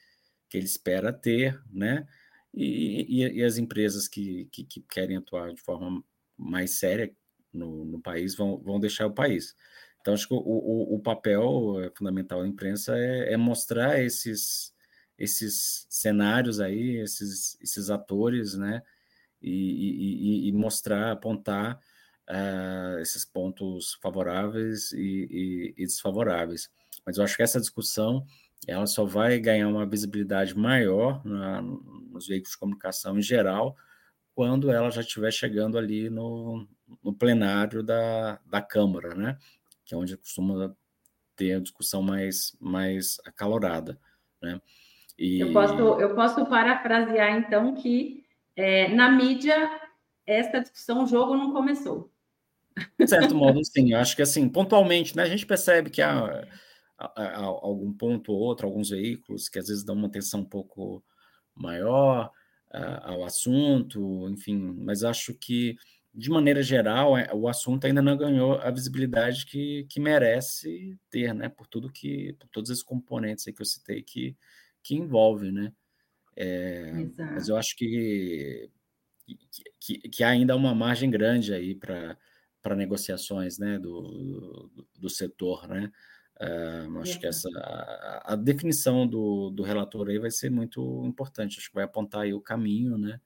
[0.49, 2.07] que ele espera ter, né?
[2.51, 6.03] E, e, e as empresas que, que, que, querem atuar de forma
[6.35, 7.15] mais séria
[7.53, 9.55] no, no país vão, vão deixar o país.
[10.01, 14.73] Então, acho que o, o, o papel fundamental da imprensa é, é, mostrar esses,
[15.15, 18.81] esses cenários aí, esses, esses atores, né?
[19.47, 21.79] E, e, e mostrar, apontar
[22.29, 26.69] uh, esses pontos favoráveis e, e, desfavoráveis.
[27.05, 28.25] Mas eu acho que essa discussão
[28.67, 33.75] ela só vai ganhar uma visibilidade maior na, nos veículos de comunicação em geral
[34.33, 36.67] quando ela já estiver chegando ali no,
[37.03, 39.37] no plenário da, da Câmara, né?
[39.85, 40.75] que é onde costuma
[41.35, 43.97] ter a discussão mais, mais acalorada.
[44.41, 44.59] Né?
[45.17, 45.39] E...
[45.39, 48.24] Eu, posso, eu posso parafrasear, então, que
[48.55, 49.69] é, na mídia
[50.25, 52.11] essa discussão, o jogo não começou.
[52.99, 53.93] De certo modo, sim.
[53.93, 56.47] Eu acho que, assim, pontualmente, né, a gente percebe que há,
[56.97, 60.45] há, há, algum ponto ou outro, alguns veículos que às vezes dão uma atenção um
[60.45, 61.03] pouco
[61.53, 62.31] maior
[62.73, 65.77] uh, ao assunto, enfim, mas acho que,
[66.13, 71.33] de maneira geral, é, o assunto ainda não ganhou a visibilidade que, que merece ter,
[71.33, 74.35] né, por tudo que, por todos esses componentes que eu citei que,
[74.83, 75.71] que envolve, né.
[76.35, 78.69] É, mas eu acho que,
[79.79, 82.17] que, que, há ainda uma margem grande aí para
[82.65, 84.01] para negociações né, do,
[84.73, 85.67] do, do setor.
[85.67, 85.91] Né?
[86.41, 91.59] Uh, acho que essa, a, a, definição do, do relator aí vai ser muito importante,
[91.59, 93.21] acho que vai apontar aí o caminho né,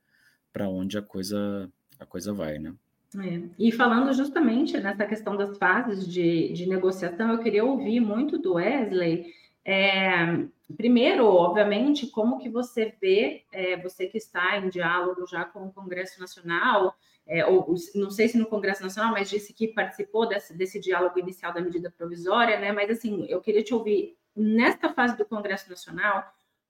[0.52, 2.60] para onde a coisa, a coisa vai.
[2.60, 2.74] Né?
[3.18, 3.42] É.
[3.58, 8.56] E falando justamente nessa questão das fases de, de negociação, eu queria ouvir muito do
[8.56, 9.34] Wesley.
[9.64, 15.66] É, primeiro, obviamente, como que você vê, é, você que está em diálogo já com
[15.66, 20.28] o Congresso Nacional, é, ou não sei se no Congresso Nacional, mas disse que participou
[20.28, 22.72] desse, desse diálogo inicial da medida provisória, né?
[22.72, 26.24] Mas assim, eu queria te ouvir nesta fase do Congresso Nacional,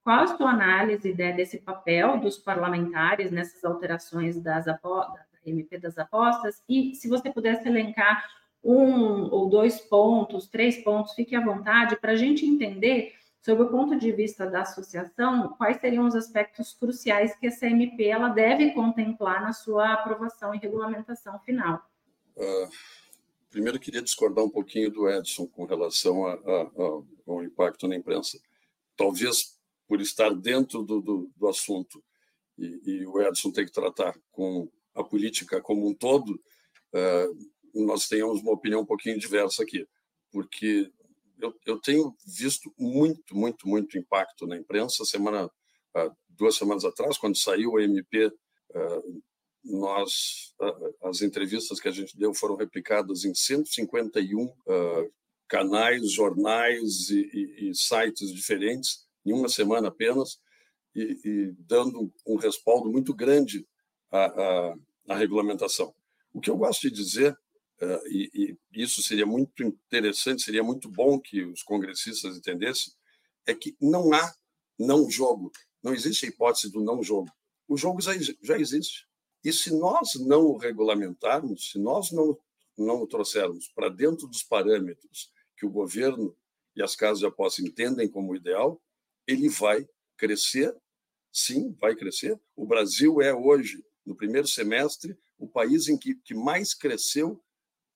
[0.03, 4.79] qual a sua análise né, desse papel dos parlamentares nessas alterações das da
[5.45, 6.63] MP das apostas?
[6.67, 8.25] E se você pudesse elencar
[8.63, 13.69] um ou dois pontos, três pontos, fique à vontade para a gente entender Sob o
[13.69, 18.71] ponto de vista da associação, quais seriam os aspectos cruciais que essa MP ela deve
[18.71, 21.81] contemplar na sua aprovação e regulamentação final?
[22.35, 22.69] Uh,
[23.49, 27.95] primeiro, queria discordar um pouquinho do Edson com relação a, a, a, ao impacto na
[27.95, 28.37] imprensa.
[28.97, 32.03] Talvez por estar dentro do, do, do assunto
[32.57, 36.31] e, e, o Edson tem que tratar com a política como um todo,
[36.93, 39.87] uh, nós tenhamos uma opinião um pouquinho diversa aqui,
[40.29, 40.91] porque
[41.39, 45.05] eu, eu tenho visto muito, muito, muito impacto na imprensa.
[45.05, 45.49] Semana,
[45.95, 48.31] ah, duas semanas atrás, quando saiu o MP,
[48.75, 49.01] ah,
[49.63, 54.53] nós ah, as entrevistas que a gente deu foram replicadas em 151
[55.47, 60.39] canais, jornais e, e, e sites diferentes em uma semana apenas
[60.95, 63.67] e, e dando um respaldo muito grande
[64.11, 64.75] à, à,
[65.09, 65.93] à regulamentação.
[66.31, 67.37] O que eu gosto de dizer
[67.81, 72.93] Uh, e, e, isso seria muito interessante, seria muito bom que os congressistas entendessem,
[73.45, 74.33] é que não há
[74.77, 77.31] não jogo, não existe a hipótese do não jogo.
[77.67, 78.11] O jogo já,
[78.41, 79.07] já existe.
[79.43, 82.37] E se nós não o regulamentarmos, se nós não,
[82.77, 86.35] não o trouxermos para dentro dos parâmetros que o governo
[86.75, 88.81] e as casas de aposta entendem como ideal,
[89.27, 89.87] ele vai
[90.17, 90.75] crescer,
[91.31, 92.39] sim, vai crescer.
[92.55, 97.41] O Brasil é hoje, no primeiro semestre, o país em que, que mais cresceu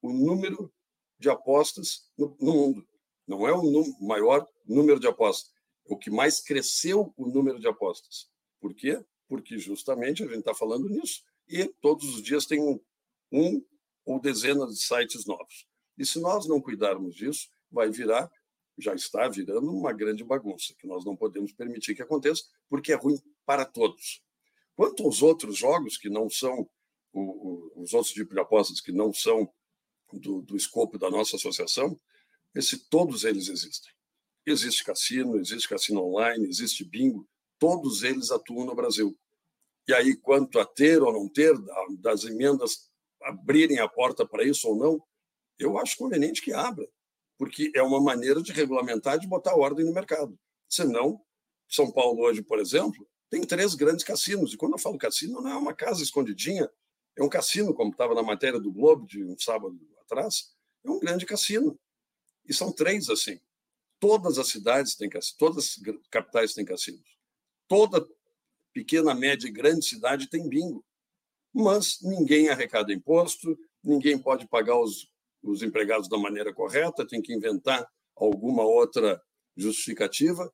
[0.04, 0.72] o número
[1.18, 2.88] de apostas no, no mundo.
[3.26, 3.64] Não é o
[4.02, 5.52] maior número de apostas,
[5.90, 8.30] é o que mais cresceu o número de apostas.
[8.60, 9.04] Por quê?
[9.28, 11.24] Porque justamente a gente está falando nisso.
[11.48, 12.80] E todos os dias tem um,
[13.32, 13.66] um
[14.06, 15.66] ou dezenas de sites novos.
[15.98, 18.30] E se nós não cuidarmos disso, vai virar,
[18.78, 22.96] já está virando uma grande bagunça, que nós não podemos permitir que aconteça, porque é
[22.96, 24.22] ruim para todos.
[24.76, 26.70] Quanto aos outros jogos que não são,
[27.14, 29.50] os outros tipos de apostas que não são
[30.20, 32.00] do, do escopo da nossa associação,
[32.56, 33.92] esse, todos eles existem.
[34.46, 39.18] Existe cassino, existe cassino online, existe bingo, todos eles atuam no Brasil.
[39.88, 41.54] E aí, quanto a ter ou não ter,
[42.00, 42.90] das emendas
[43.22, 45.04] abrirem a porta para isso ou não,
[45.58, 46.88] eu acho conveniente que abra,
[47.38, 50.38] porque é uma maneira de regulamentar, de botar ordem no mercado.
[50.70, 51.22] Senão,
[51.70, 54.54] São Paulo hoje, por exemplo, tem três grandes cassinos.
[54.54, 56.70] E quando eu falo cassino, não é uma casa escondidinha,
[57.18, 61.00] é um cassino, como estava na matéria do Globo de um sábado atrás, é um
[61.00, 61.80] grande cassino.
[62.48, 63.40] E são três assim.
[64.00, 67.18] Todas as cidades têm cassinos, todas as capitais têm cassinos.
[67.68, 68.06] Toda
[68.74, 70.86] pequena, média e grande cidade tem bingo.
[71.54, 75.10] Mas ninguém arrecada imposto, ninguém pode pagar os,
[75.42, 79.22] os empregados da maneira correta, tem que inventar alguma outra
[79.56, 80.52] justificativa.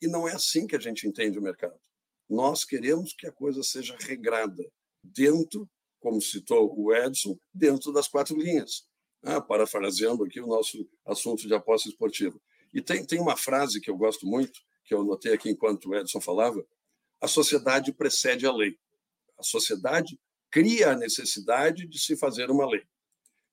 [0.00, 1.80] E não é assim que a gente entende o mercado.
[2.28, 4.62] Nós queremos que a coisa seja regrada,
[5.02, 5.68] dentro,
[6.00, 8.86] como citou o Edson, dentro das quatro linhas
[9.22, 12.40] ah, parafraseando aqui o nosso assunto de aposta esportiva.
[12.72, 15.94] E tem, tem uma frase que eu gosto muito, que eu notei aqui enquanto o
[15.94, 16.64] Edson falava:
[17.20, 18.78] a sociedade precede a lei.
[19.38, 20.18] A sociedade
[20.50, 22.82] cria a necessidade de se fazer uma lei.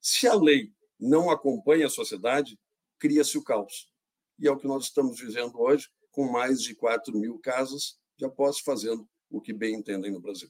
[0.01, 2.60] Se a lei não acompanha a sociedade,
[2.99, 3.89] cria-se o caos.
[4.39, 8.25] E é o que nós estamos vivendo hoje, com mais de 4 mil casas de
[8.25, 10.49] apostas fazendo o que bem entendem no Brasil.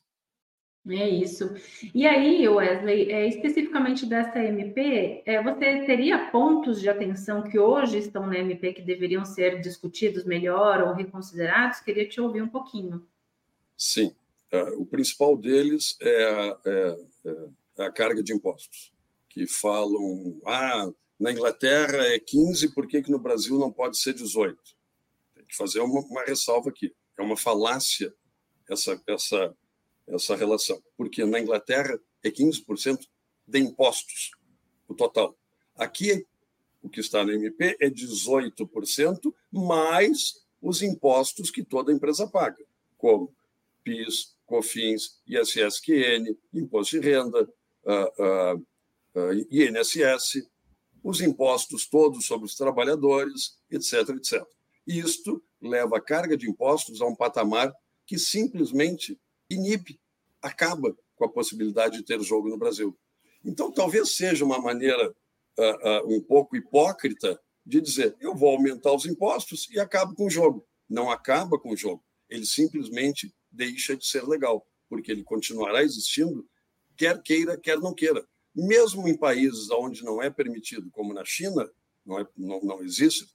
[0.87, 1.49] É isso.
[1.95, 7.97] E aí, Wesley, é, especificamente dessa MP, é, você teria pontos de atenção que hoje
[7.97, 11.79] estão na MP que deveriam ser discutidos melhor ou reconsiderados?
[11.79, 13.03] Queria te ouvir um pouquinho.
[13.75, 14.15] Sim.
[14.51, 16.97] É, o principal deles é a, é,
[17.79, 18.93] é a carga de impostos,
[19.27, 24.13] que falam, ah, na Inglaterra é 15, por que, que no Brasil não pode ser
[24.13, 24.55] 18?
[25.33, 26.93] Tem que fazer uma, uma ressalva aqui.
[27.17, 28.13] É uma falácia
[28.69, 29.55] essa, essa
[30.07, 32.99] essa relação, porque na Inglaterra é 15%
[33.47, 34.31] de impostos,
[34.87, 35.37] o total.
[35.75, 36.25] Aqui,
[36.81, 42.63] o que está no MP é 18%, mais os impostos que toda empresa paga,
[42.97, 43.35] como
[43.83, 47.49] PIS, COFINS, ISSQN, Imposto de Renda,
[47.83, 48.65] uh, uh,
[49.15, 50.47] uh, INSS,
[51.03, 54.43] os impostos todos sobre os trabalhadores, etc, etc.
[54.87, 57.73] Isto leva a carga de impostos a um patamar
[58.05, 59.99] que simplesmente inibe,
[60.41, 62.97] acaba com a possibilidade de ter jogo no Brasil.
[63.43, 65.10] Então, talvez seja uma maneira
[65.58, 70.25] uh, uh, um pouco hipócrita de dizer: eu vou aumentar os impostos e acabo com
[70.25, 70.65] o jogo.
[70.89, 72.03] Não acaba com o jogo.
[72.29, 76.47] Ele simplesmente deixa de ser legal, porque ele continuará existindo,
[76.97, 78.25] quer queira, quer não queira.
[78.53, 81.69] Mesmo em países onde não é permitido, como na China,
[82.05, 83.27] não, é, não, não existe,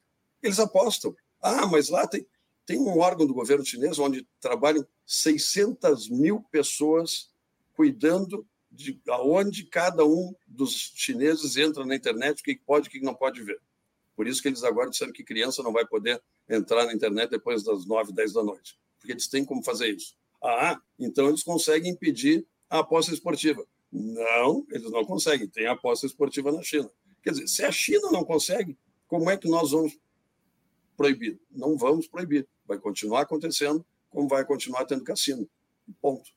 [0.43, 1.15] eles apostam.
[1.43, 2.27] Ah, mas lá tem,
[2.65, 7.31] tem um órgão do governo chinês onde trabalham 600 mil pessoas
[7.73, 13.01] cuidando de aonde cada um dos chineses entra na internet, o que pode o que
[13.01, 13.61] não pode ver.
[14.15, 17.65] Por isso que eles agora disseram que criança não vai poder entrar na internet depois
[17.65, 20.15] das 9, 10 da noite, porque eles têm como fazer isso.
[20.41, 23.67] Ah, então eles conseguem impedir a aposta esportiva.
[23.91, 25.49] Não, eles não conseguem.
[25.49, 26.89] Tem aposta esportiva na China.
[27.21, 29.99] Quer dizer, se a China não consegue, como é que nós vamos
[30.97, 31.41] proibir?
[31.51, 35.49] Não vamos proibir vai continuar acontecendo, como vai continuar tendo cassino.
[36.01, 36.31] Ponto.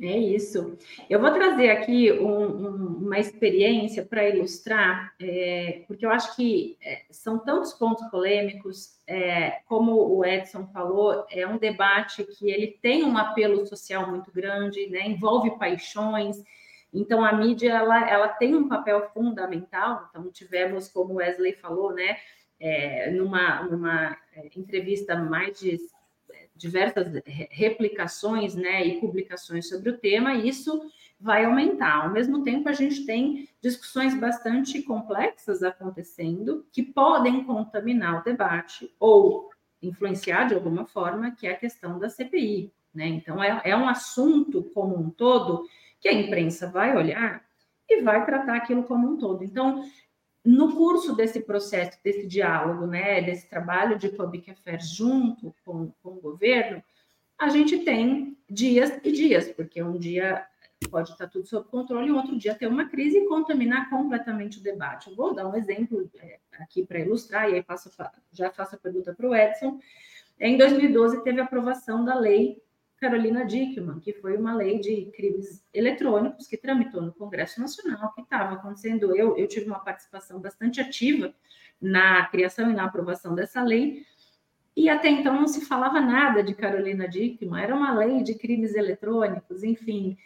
[0.00, 0.76] É isso.
[1.08, 6.76] Eu vou trazer aqui um, um, uma experiência para ilustrar, é, porque eu acho que
[6.82, 12.76] é, são tantos pontos polêmicos, é, como o Edson falou, é um debate que ele
[12.82, 16.42] tem um apelo social muito grande, né, envolve paixões.
[16.92, 20.08] Então a mídia ela, ela tem um papel fundamental.
[20.10, 22.16] Então tivemos, como Wesley falou, né,
[22.58, 25.78] é, numa, numa é, entrevista mais de
[26.54, 30.88] diversas replicações né, e publicações sobre o tema, isso
[31.18, 32.04] vai aumentar.
[32.04, 38.92] Ao mesmo tempo, a gente tem discussões bastante complexas acontecendo que podem contaminar o debate
[39.00, 39.50] ou
[39.82, 42.72] influenciar de alguma forma, que é a questão da CPI.
[42.94, 43.08] Né?
[43.08, 45.66] Então, é, é um assunto como um todo
[46.00, 47.42] que a imprensa vai olhar
[47.88, 49.42] e vai tratar aquilo como um todo.
[49.42, 49.84] Então,
[50.44, 56.10] no curso desse processo, desse diálogo, né, desse trabalho de public affairs junto com, com
[56.10, 56.82] o governo,
[57.38, 60.46] a gente tem dias e dias, porque um dia
[60.90, 64.62] pode estar tudo sob controle e outro dia ter uma crise e contaminar completamente o
[64.62, 65.08] debate.
[65.08, 67.90] Eu vou dar um exemplo é, aqui para ilustrar, e aí passo,
[68.32, 69.80] já faço a pergunta para o Edson.
[70.38, 72.62] Em 2012, teve a aprovação da lei
[72.98, 78.22] Carolina Dickman, que foi uma lei de crimes eletrônicos que tramitou no Congresso Nacional, que
[78.22, 79.14] estava acontecendo.
[79.16, 81.34] Eu, eu tive uma participação bastante ativa
[81.80, 84.04] na criação e na aprovação dessa lei,
[84.76, 88.74] e até então não se falava nada de Carolina Dickman, era uma lei de crimes
[88.74, 90.16] eletrônicos, enfim.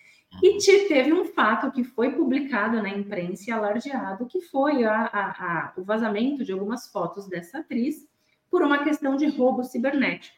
[0.43, 5.31] E teve um fato que foi publicado na imprensa e alardeado, que foi a, a,
[5.31, 8.07] a, o vazamento de algumas fotos dessa atriz
[8.51, 10.37] por uma questão de roubo cibernético.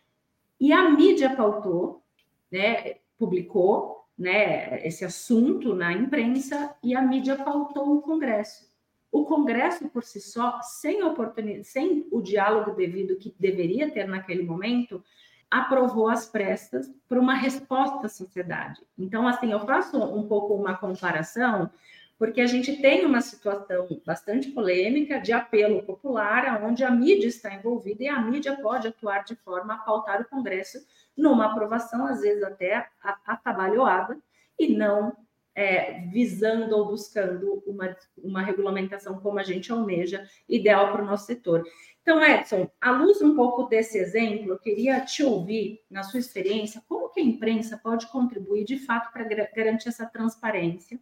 [0.60, 2.02] E a mídia pautou,
[2.50, 8.70] né, publicou né, esse assunto na imprensa e a mídia pautou o Congresso.
[9.10, 14.42] O Congresso, por si só, sem oportunidade, sem o diálogo devido que deveria ter naquele
[14.42, 15.02] momento,
[15.50, 18.80] aprovou as prestas para uma resposta à sociedade.
[18.96, 21.68] Então, assim, eu faço um pouco uma comparação,
[22.16, 27.52] porque a gente tem uma situação bastante polêmica de apelo popular, onde a mídia está
[27.52, 30.78] envolvida e a mídia pode atuar de forma a pautar o Congresso
[31.20, 32.88] numa aprovação, às vezes até
[33.26, 34.18] atabalhoada,
[34.58, 35.16] e não
[35.54, 41.26] é, visando ou buscando uma, uma regulamentação como a gente almeja, ideal para o nosso
[41.26, 41.64] setor.
[42.02, 46.82] Então, Edson, à luz um pouco desse exemplo, eu queria te ouvir, na sua experiência,
[46.88, 50.98] como que a imprensa pode contribuir de fato para garantir essa transparência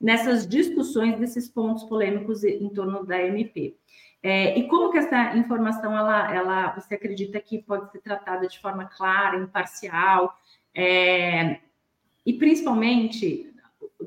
[0.00, 3.76] nessas discussões desses pontos polêmicos em torno da MP.
[4.26, 8.58] É, e como que essa informação, ela, ela, você acredita que pode ser tratada de
[8.58, 10.34] forma clara, imparcial,
[10.74, 11.60] é,
[12.24, 13.54] e principalmente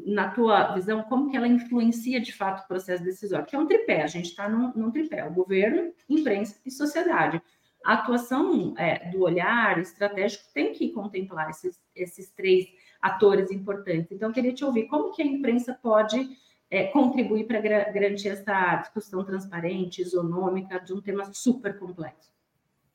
[0.08, 3.46] na tua visão, como que ela influencia de fato o processo decisório?
[3.46, 7.40] Que é um tripé, a gente está num, num, tripé, o governo, imprensa e sociedade.
[7.86, 12.66] A atuação é, do olhar estratégico tem que contemplar esses, esses três
[13.00, 14.12] atores importantes.
[14.12, 16.28] Então, eu queria te ouvir como que a imprensa pode
[16.70, 22.32] é, contribuir para garantir essa discussão transparente, isonômica, de um tema super complexo.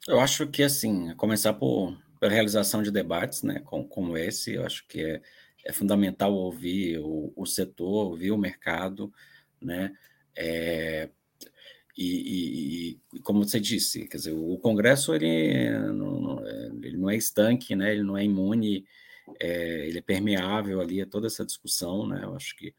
[0.07, 4.67] Eu acho que, assim, começar por, pela realização de debates, né, como, como esse, eu
[4.67, 5.23] acho que é
[5.65, 9.13] é fundamental ouvir o, o setor, ouvir o mercado,
[9.61, 9.93] né?
[10.37, 11.09] É,
[11.97, 16.41] e, e, e, como você disse, quer dizer, o Congresso ele não,
[16.83, 17.93] ele não é estanque, né?
[17.93, 18.85] Ele não é imune,
[19.39, 22.21] é, ele é permeável ali a toda essa discussão, né?
[22.25, 22.75] Eu acho que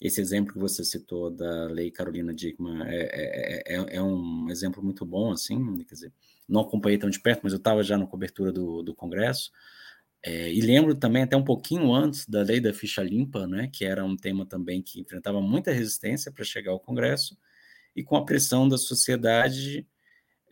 [0.00, 4.82] esse exemplo que você citou da Lei Carolina Dickman é, é, é, é um exemplo
[4.82, 6.12] muito bom, assim, quer dizer,
[6.48, 9.50] não acompanhei tão de perto, mas eu estava já na cobertura do, do Congresso,
[10.22, 13.84] é, e lembro também até um pouquinho antes da lei da ficha limpa, né, que
[13.84, 17.36] era um tema também que enfrentava muita resistência para chegar ao Congresso,
[17.94, 19.86] e com a pressão da sociedade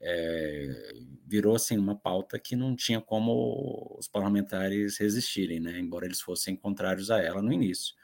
[0.00, 0.92] é,
[1.24, 6.56] virou assim uma pauta que não tinha como os parlamentares resistirem, né, embora eles fossem
[6.56, 7.94] contrários a ela no início.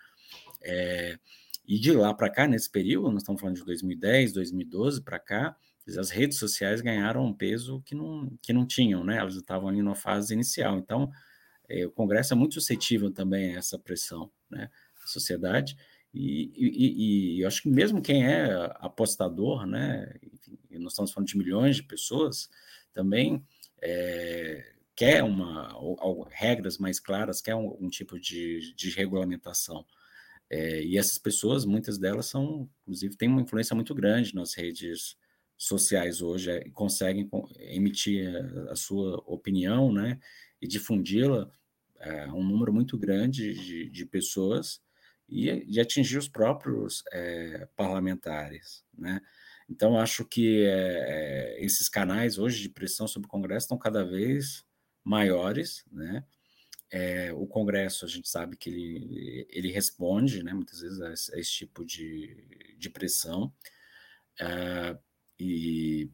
[0.63, 1.19] É,
[1.67, 5.57] e de lá para cá, nesse período, nós estamos falando de 2010, 2012 para cá,
[5.99, 9.19] as redes sociais ganharam um peso que não, que não tinham, né?
[9.19, 10.79] Elas estavam ali na fase inicial.
[10.79, 11.11] Então,
[11.69, 14.71] é, o Congresso é muito suscetível também a essa pressão, né?
[15.03, 15.77] A sociedade.
[16.15, 20.15] E, e, e, eu acho que mesmo quem é apostador, né?
[20.33, 22.49] Enfim, nós estamos falando de milhões de pessoas,
[22.93, 23.45] também
[23.81, 29.85] é, quer uma ou, regras mais claras, quer um, um tipo de, de regulamentação.
[30.53, 35.17] É, e essas pessoas, muitas delas são, inclusive, têm uma influência muito grande nas redes
[35.57, 37.27] sociais hoje, é, conseguem
[37.59, 38.29] emitir
[38.69, 40.21] a, a sua opinião, né?
[40.61, 41.51] E difundi-la
[41.99, 44.83] é, um número muito grande de, de pessoas
[45.27, 49.23] e de atingir os próprios é, parlamentares, né?
[49.71, 54.05] Então, acho que é, é, esses canais hoje de pressão sobre o Congresso estão cada
[54.05, 54.67] vez
[55.03, 56.23] maiores, né?
[56.95, 61.35] É, o Congresso, a gente sabe que ele, ele responde, né, muitas vezes, a esse,
[61.35, 63.51] a esse tipo de, de pressão.
[64.39, 64.99] É,
[65.41, 66.11] e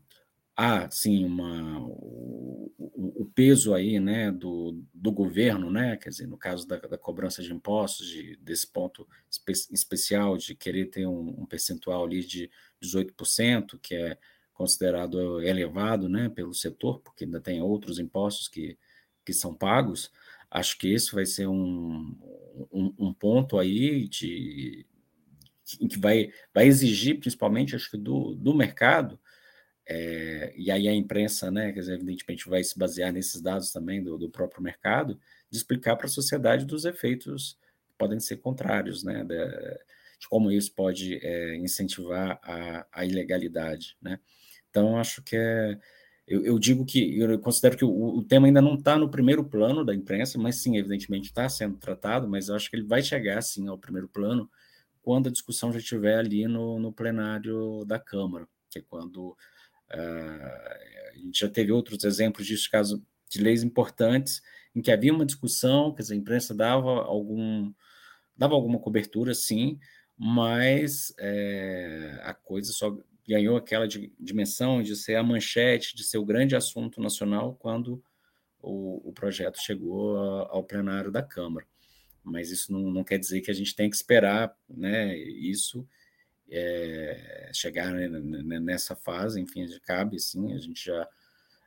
[0.56, 6.38] há, sim, uma, o, o, peso aí, né, do, do governo, né, quer dizer, no
[6.38, 11.42] caso da, da cobrança de impostos, de, desse ponto espe especial de querer ter um,
[11.42, 12.48] um, percentual ali de
[12.82, 14.16] 18%, que é
[14.52, 18.78] considerado elevado, né, pelo setor, porque ainda tem outros impostos que,
[19.24, 20.10] que são pagos,
[20.50, 22.16] acho que esse vai ser um,
[22.72, 24.86] um, um ponto aí de,
[25.76, 29.20] que vai, vai exigir, principalmente, acho que do, do mercado,
[29.86, 34.18] é, e aí a imprensa, né, dizer, evidentemente vai se basear nesses dados também do,
[34.18, 35.18] do próprio mercado,
[35.50, 39.38] de explicar para a sociedade dos efeitos que podem ser contrários, né, de,
[40.20, 44.20] de como isso pode é, incentivar a, a, ilegalidade, né.
[44.68, 45.78] Então, acho que é,
[46.28, 49.44] eu, eu, digo que eu considero que o, o tema ainda não está no primeiro
[49.44, 53.02] plano da imprensa, mas sim, evidentemente está sendo tratado, mas eu acho que ele vai
[53.02, 54.50] chegar sim ao primeiro plano
[55.02, 61.14] quando a discussão já estiver ali no, no plenário da Câmara, que é quando uh,
[61.14, 64.42] a gente já teve outros exemplos disso, caso de leis importantes,
[64.74, 67.72] em que havia uma discussão, dizer, a imprensa dava algum
[68.36, 69.78] dava alguma cobertura, sim,
[70.16, 72.96] mas é, a coisa só
[73.28, 78.02] ganhou aquela dimensão de ser a manchete, de ser o grande assunto nacional quando
[78.58, 81.66] o, o projeto chegou ao plenário da Câmara.
[82.24, 85.86] Mas isso não, não, quer dizer que a gente tem que esperar né, isso
[86.50, 91.06] é, chegar nessa fase, enfim, cabe sim, a gente já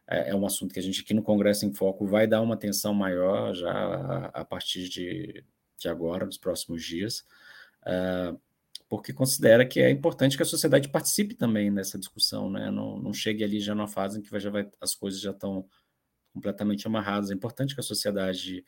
[0.07, 2.55] é, é um assunto que a gente aqui no Congresso em Foco vai dar uma
[2.55, 5.43] atenção maior já a, a partir de,
[5.77, 7.23] de agora, nos próximos dias.
[7.83, 8.39] Uh,
[8.91, 12.69] porque considera que é importante que a sociedade participe também nessa discussão, né?
[12.69, 15.65] Não, não chegue ali já numa fase em que já vai, as coisas já estão
[16.33, 17.31] completamente amarradas.
[17.31, 18.65] É importante que a sociedade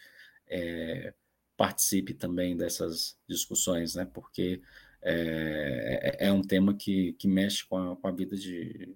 [0.48, 1.14] é,
[1.58, 4.06] participe também dessas discussões, né?
[4.06, 4.62] Porque
[5.02, 8.96] é, é, é um tema que, que mexe com a, com a vida de,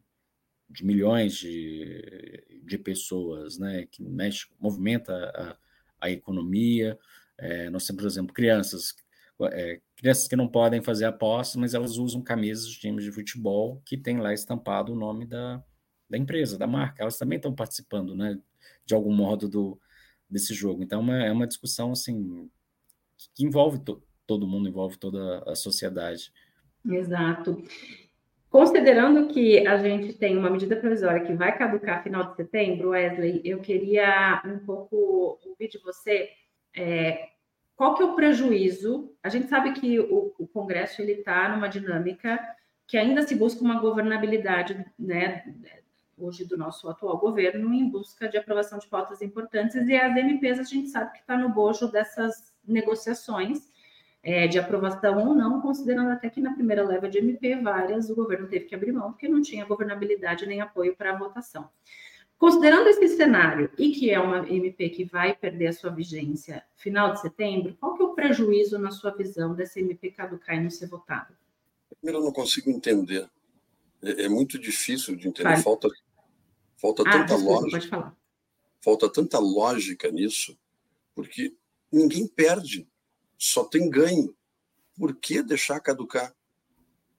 [0.69, 3.85] de milhões de, de pessoas, né?
[3.91, 6.97] Que mexe, movimenta a, a economia.
[7.37, 8.95] É, nós temos, por exemplo, crianças
[9.43, 13.81] é, crianças que não podem fazer apostas, mas elas usam camisas de times de futebol
[13.85, 15.63] que tem lá estampado o nome da,
[16.09, 17.03] da empresa, da marca.
[17.03, 18.39] Elas também estão participando, né,
[18.85, 19.79] de algum modo do,
[20.29, 20.83] desse jogo.
[20.83, 22.49] Então, é uma, é uma discussão assim
[23.35, 26.31] que envolve to, todo mundo, envolve toda a sociedade.
[26.85, 27.63] Exato.
[28.49, 33.41] Considerando que a gente tem uma medida provisória que vai caducar final de setembro, Wesley,
[33.43, 36.29] eu queria um pouco ouvir de você
[36.75, 37.29] é,
[37.77, 39.15] qual que é o prejuízo?
[39.23, 42.39] A gente sabe que o, o Congresso ele está numa dinâmica
[42.87, 45.43] que ainda se busca uma governabilidade, né,
[46.17, 50.59] hoje do nosso atual governo, em busca de aprovação de pautas importantes, e as MPs
[50.59, 53.69] a gente sabe que está no bojo dessas negociações
[54.23, 58.15] é, de aprovação ou não, considerando até que na primeira leva de MP, várias, o
[58.15, 61.69] governo teve que abrir mão, porque não tinha governabilidade nem apoio para a votação.
[62.37, 67.11] Considerando esse cenário e que é uma MP que vai perder a sua vigência final
[67.11, 70.69] de setembro, qual que é o prejuízo na sua visão dessa MP caducar e não
[70.69, 71.35] ser votada?
[71.89, 73.27] Primeiro, eu não consigo entender.
[74.03, 75.57] É, é muito difícil de entender.
[75.63, 75.89] Falta,
[76.79, 77.71] falta ah, tanta desculpa, lógica.
[77.71, 78.17] Pode falar.
[78.81, 80.55] Falta tanta lógica nisso,
[81.15, 81.55] porque
[81.91, 82.87] ninguém perde,
[83.35, 84.35] só tem ganho.
[84.95, 86.35] Por que deixar caducar?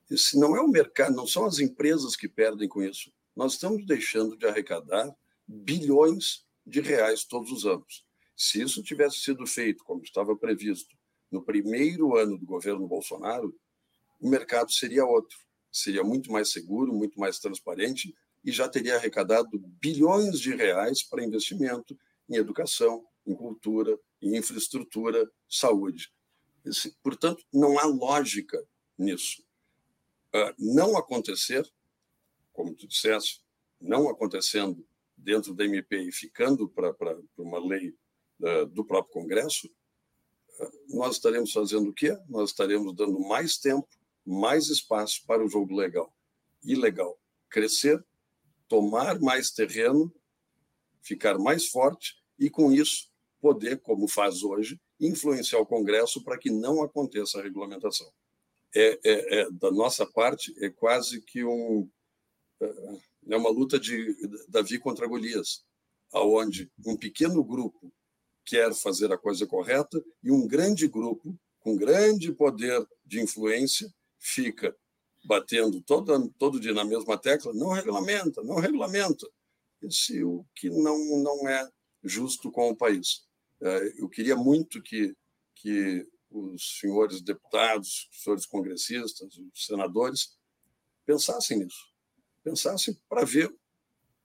[0.08, 3.86] Esse não é o mercado, não são as empresas que perdem com isso nós estamos
[3.86, 5.16] deixando de arrecadar
[5.47, 8.05] bilhões de reais todos os anos.
[8.36, 10.93] Se isso tivesse sido feito como estava previsto
[11.30, 13.57] no primeiro ano do governo Bolsonaro,
[14.20, 15.39] o mercado seria outro,
[15.70, 18.12] seria muito mais seguro, muito mais transparente
[18.45, 21.97] e já teria arrecadado bilhões de reais para investimento
[22.28, 26.12] em educação, em cultura, em infraestrutura, saúde.
[27.05, 28.61] Portanto, não há lógica
[28.99, 29.45] nisso.
[30.34, 31.64] Ah, não acontecer
[32.59, 33.40] como tu disseste,
[33.80, 34.84] não acontecendo
[35.16, 36.92] dentro da MP e ficando para
[37.36, 37.94] uma lei
[38.40, 42.18] uh, do próprio Congresso, uh, nós estaremos fazendo o quê?
[42.28, 43.86] Nós estaremos dando mais tempo,
[44.26, 46.12] mais espaço para o jogo legal,
[46.64, 47.16] ilegal
[47.48, 48.04] crescer,
[48.66, 50.12] tomar mais terreno,
[51.00, 53.09] ficar mais forte e, com isso,
[53.40, 58.11] poder, como faz hoje, influenciar o Congresso para que não aconteça a regulamentação.
[58.74, 61.88] É, é, é, da nossa parte, é quase que um,
[62.61, 64.16] é uma luta de
[64.48, 65.64] Davi contra Golias,
[66.12, 67.92] aonde um pequeno grupo
[68.44, 74.74] quer fazer a coisa correta e um grande grupo com grande poder de influência fica
[75.24, 79.28] batendo todo, todo dia na mesma tecla, não regulamenta, não regulamenta.
[79.82, 81.68] Esse o que não, não é
[82.02, 83.26] justo com o país.
[83.61, 85.14] É, eu queria muito que,
[85.54, 90.36] que os senhores deputados, os senhores congressistas, os senadores
[91.04, 91.88] pensassem nisso
[92.49, 93.55] pensasse para ver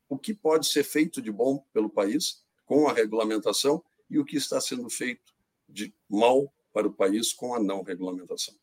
[0.08, 4.38] o que pode ser feito de bom pelo país com a regulamentação e o que
[4.38, 5.34] está sendo feito
[5.68, 8.54] de mal para o país com a não regulamentação.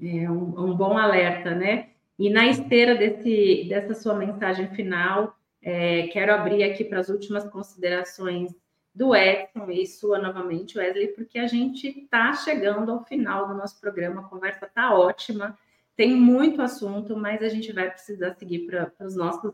[0.00, 1.90] É um, um bom alerta, né?
[2.18, 7.44] E na esteira desse, dessa sua mensagem final, é, quero abrir aqui para as últimas
[7.48, 8.54] considerações
[8.94, 13.80] do Edson e sua novamente, Wesley, porque a gente está chegando ao final do nosso
[13.80, 15.58] programa, a conversa está ótima.
[15.96, 19.52] Tem muito assunto, mas a gente vai precisar seguir para os nossos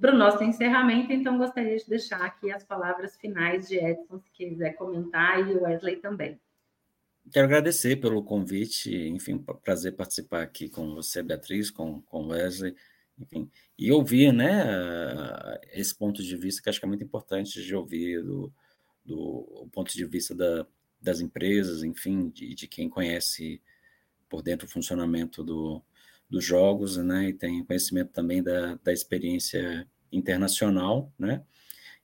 [0.00, 4.30] para o nosso encerramento, então gostaria de deixar aqui as palavras finais de Edson, se
[4.32, 6.40] quiser comentar, e Wesley também.
[7.30, 12.74] Quero agradecer pelo convite, enfim, prazer participar aqui com você, Beatriz, com o Wesley,
[13.18, 14.64] enfim, e ouvir, né,
[15.72, 18.52] esse ponto de vista que acho que é muito importante de ouvir do,
[19.04, 20.66] do ponto de vista da,
[21.00, 23.62] das empresas, enfim, de, de quem conhece
[24.34, 25.80] por dentro o funcionamento do,
[26.28, 31.44] dos jogos, né, e tem conhecimento também da, da experiência internacional, né,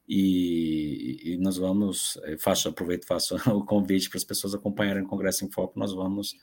[0.08, 5.44] e, e nós vamos, faço, aproveito faço o convite para as pessoas acompanharem o Congresso
[5.44, 6.36] em Foco, nós vamos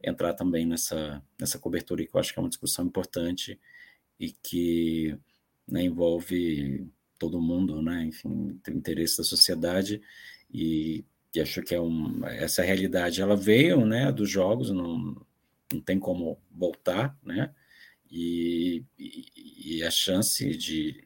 [0.00, 3.58] entrar também nessa, nessa cobertura, que eu acho que é uma discussão importante
[4.20, 5.18] e que
[5.66, 6.86] né, envolve
[7.18, 10.00] todo mundo, né, enfim, tem interesse da sociedade
[10.52, 11.04] e,
[11.34, 15.20] e acho que é um, essa realidade, ela veio, né, dos jogos, não,
[15.72, 17.52] não tem como voltar, né,
[18.10, 21.02] e, e, e a chance de,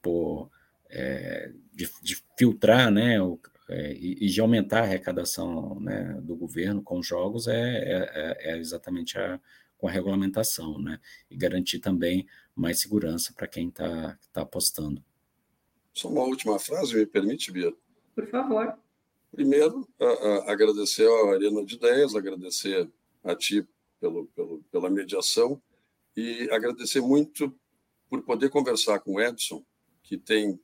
[0.00, 0.48] pôr,
[0.88, 6.80] é, de, de, filtrar, né, o, é, e, de aumentar a arrecadação né, do governo
[6.82, 9.40] com jogos é, é, é exatamente a,
[9.76, 11.00] com a regulamentação, né?
[11.30, 15.02] E garantir também mais segurança para quem está tá apostando.
[15.92, 17.72] Só uma última frase, me permite, Bia?
[18.14, 18.78] Por favor.
[19.36, 22.90] Primeiro, a, a, agradecer Arena de Ideias, agradecer
[23.22, 23.62] a ti
[24.00, 25.60] pelo, pelo, pela mediação
[26.16, 27.54] e agradecer muito
[28.08, 29.62] por poder conversar com o Edson,
[30.02, 30.58] que tem,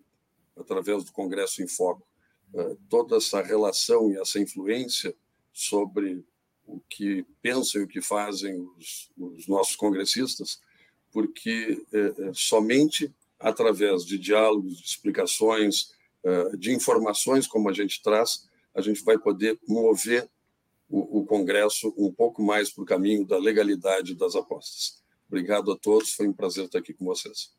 [0.56, 2.08] através do Congresso em Foco,
[2.54, 5.14] eh, toda essa relação e essa influência
[5.52, 6.24] sobre
[6.66, 10.62] o que pensam e o que fazem os, os nossos congressistas,
[11.10, 15.92] porque é, somente através de diálogos, de explicações,
[16.56, 20.28] de informações como a gente traz, a gente vai poder mover
[20.88, 25.02] o, o Congresso um pouco mais para o caminho da legalidade das apostas.
[25.26, 27.54] Obrigado a todos, foi um prazer estar aqui com vocês.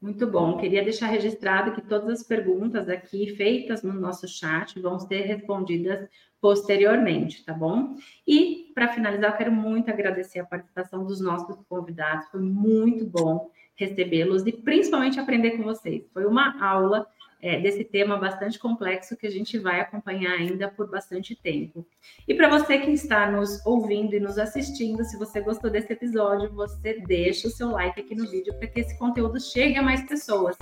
[0.00, 0.56] Muito bom.
[0.56, 6.08] Queria deixar registrado que todas as perguntas aqui feitas no nosso chat vão ser respondidas
[6.40, 7.96] posteriormente, tá bom?
[8.26, 12.28] E para finalizar, quero muito agradecer a participação dos nossos convidados.
[12.30, 16.02] Foi muito bom recebê-los e principalmente aprender com vocês.
[16.14, 17.06] Foi uma aula
[17.42, 21.86] é, desse tema bastante complexo que a gente vai acompanhar ainda por bastante tempo.
[22.26, 26.52] E para você que está nos ouvindo e nos assistindo, se você gostou desse episódio,
[26.52, 30.02] você deixa o seu like aqui no vídeo para que esse conteúdo chegue a mais
[30.02, 30.56] pessoas.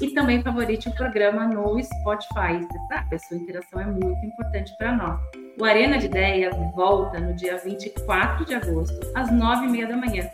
[0.00, 2.58] E também favorite o programa no Spotify.
[2.60, 5.20] Você sabe, a sua interação é muito importante para nós.
[5.58, 10.28] O Arena de Ideias volta no dia 24 de agosto, às 9h30 da manhã.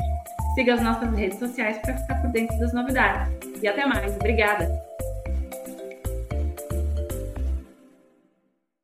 [0.54, 3.32] Siga as nossas redes sociais para ficar por dentro das novidades.
[3.62, 4.16] E até mais.
[4.16, 4.89] Obrigada!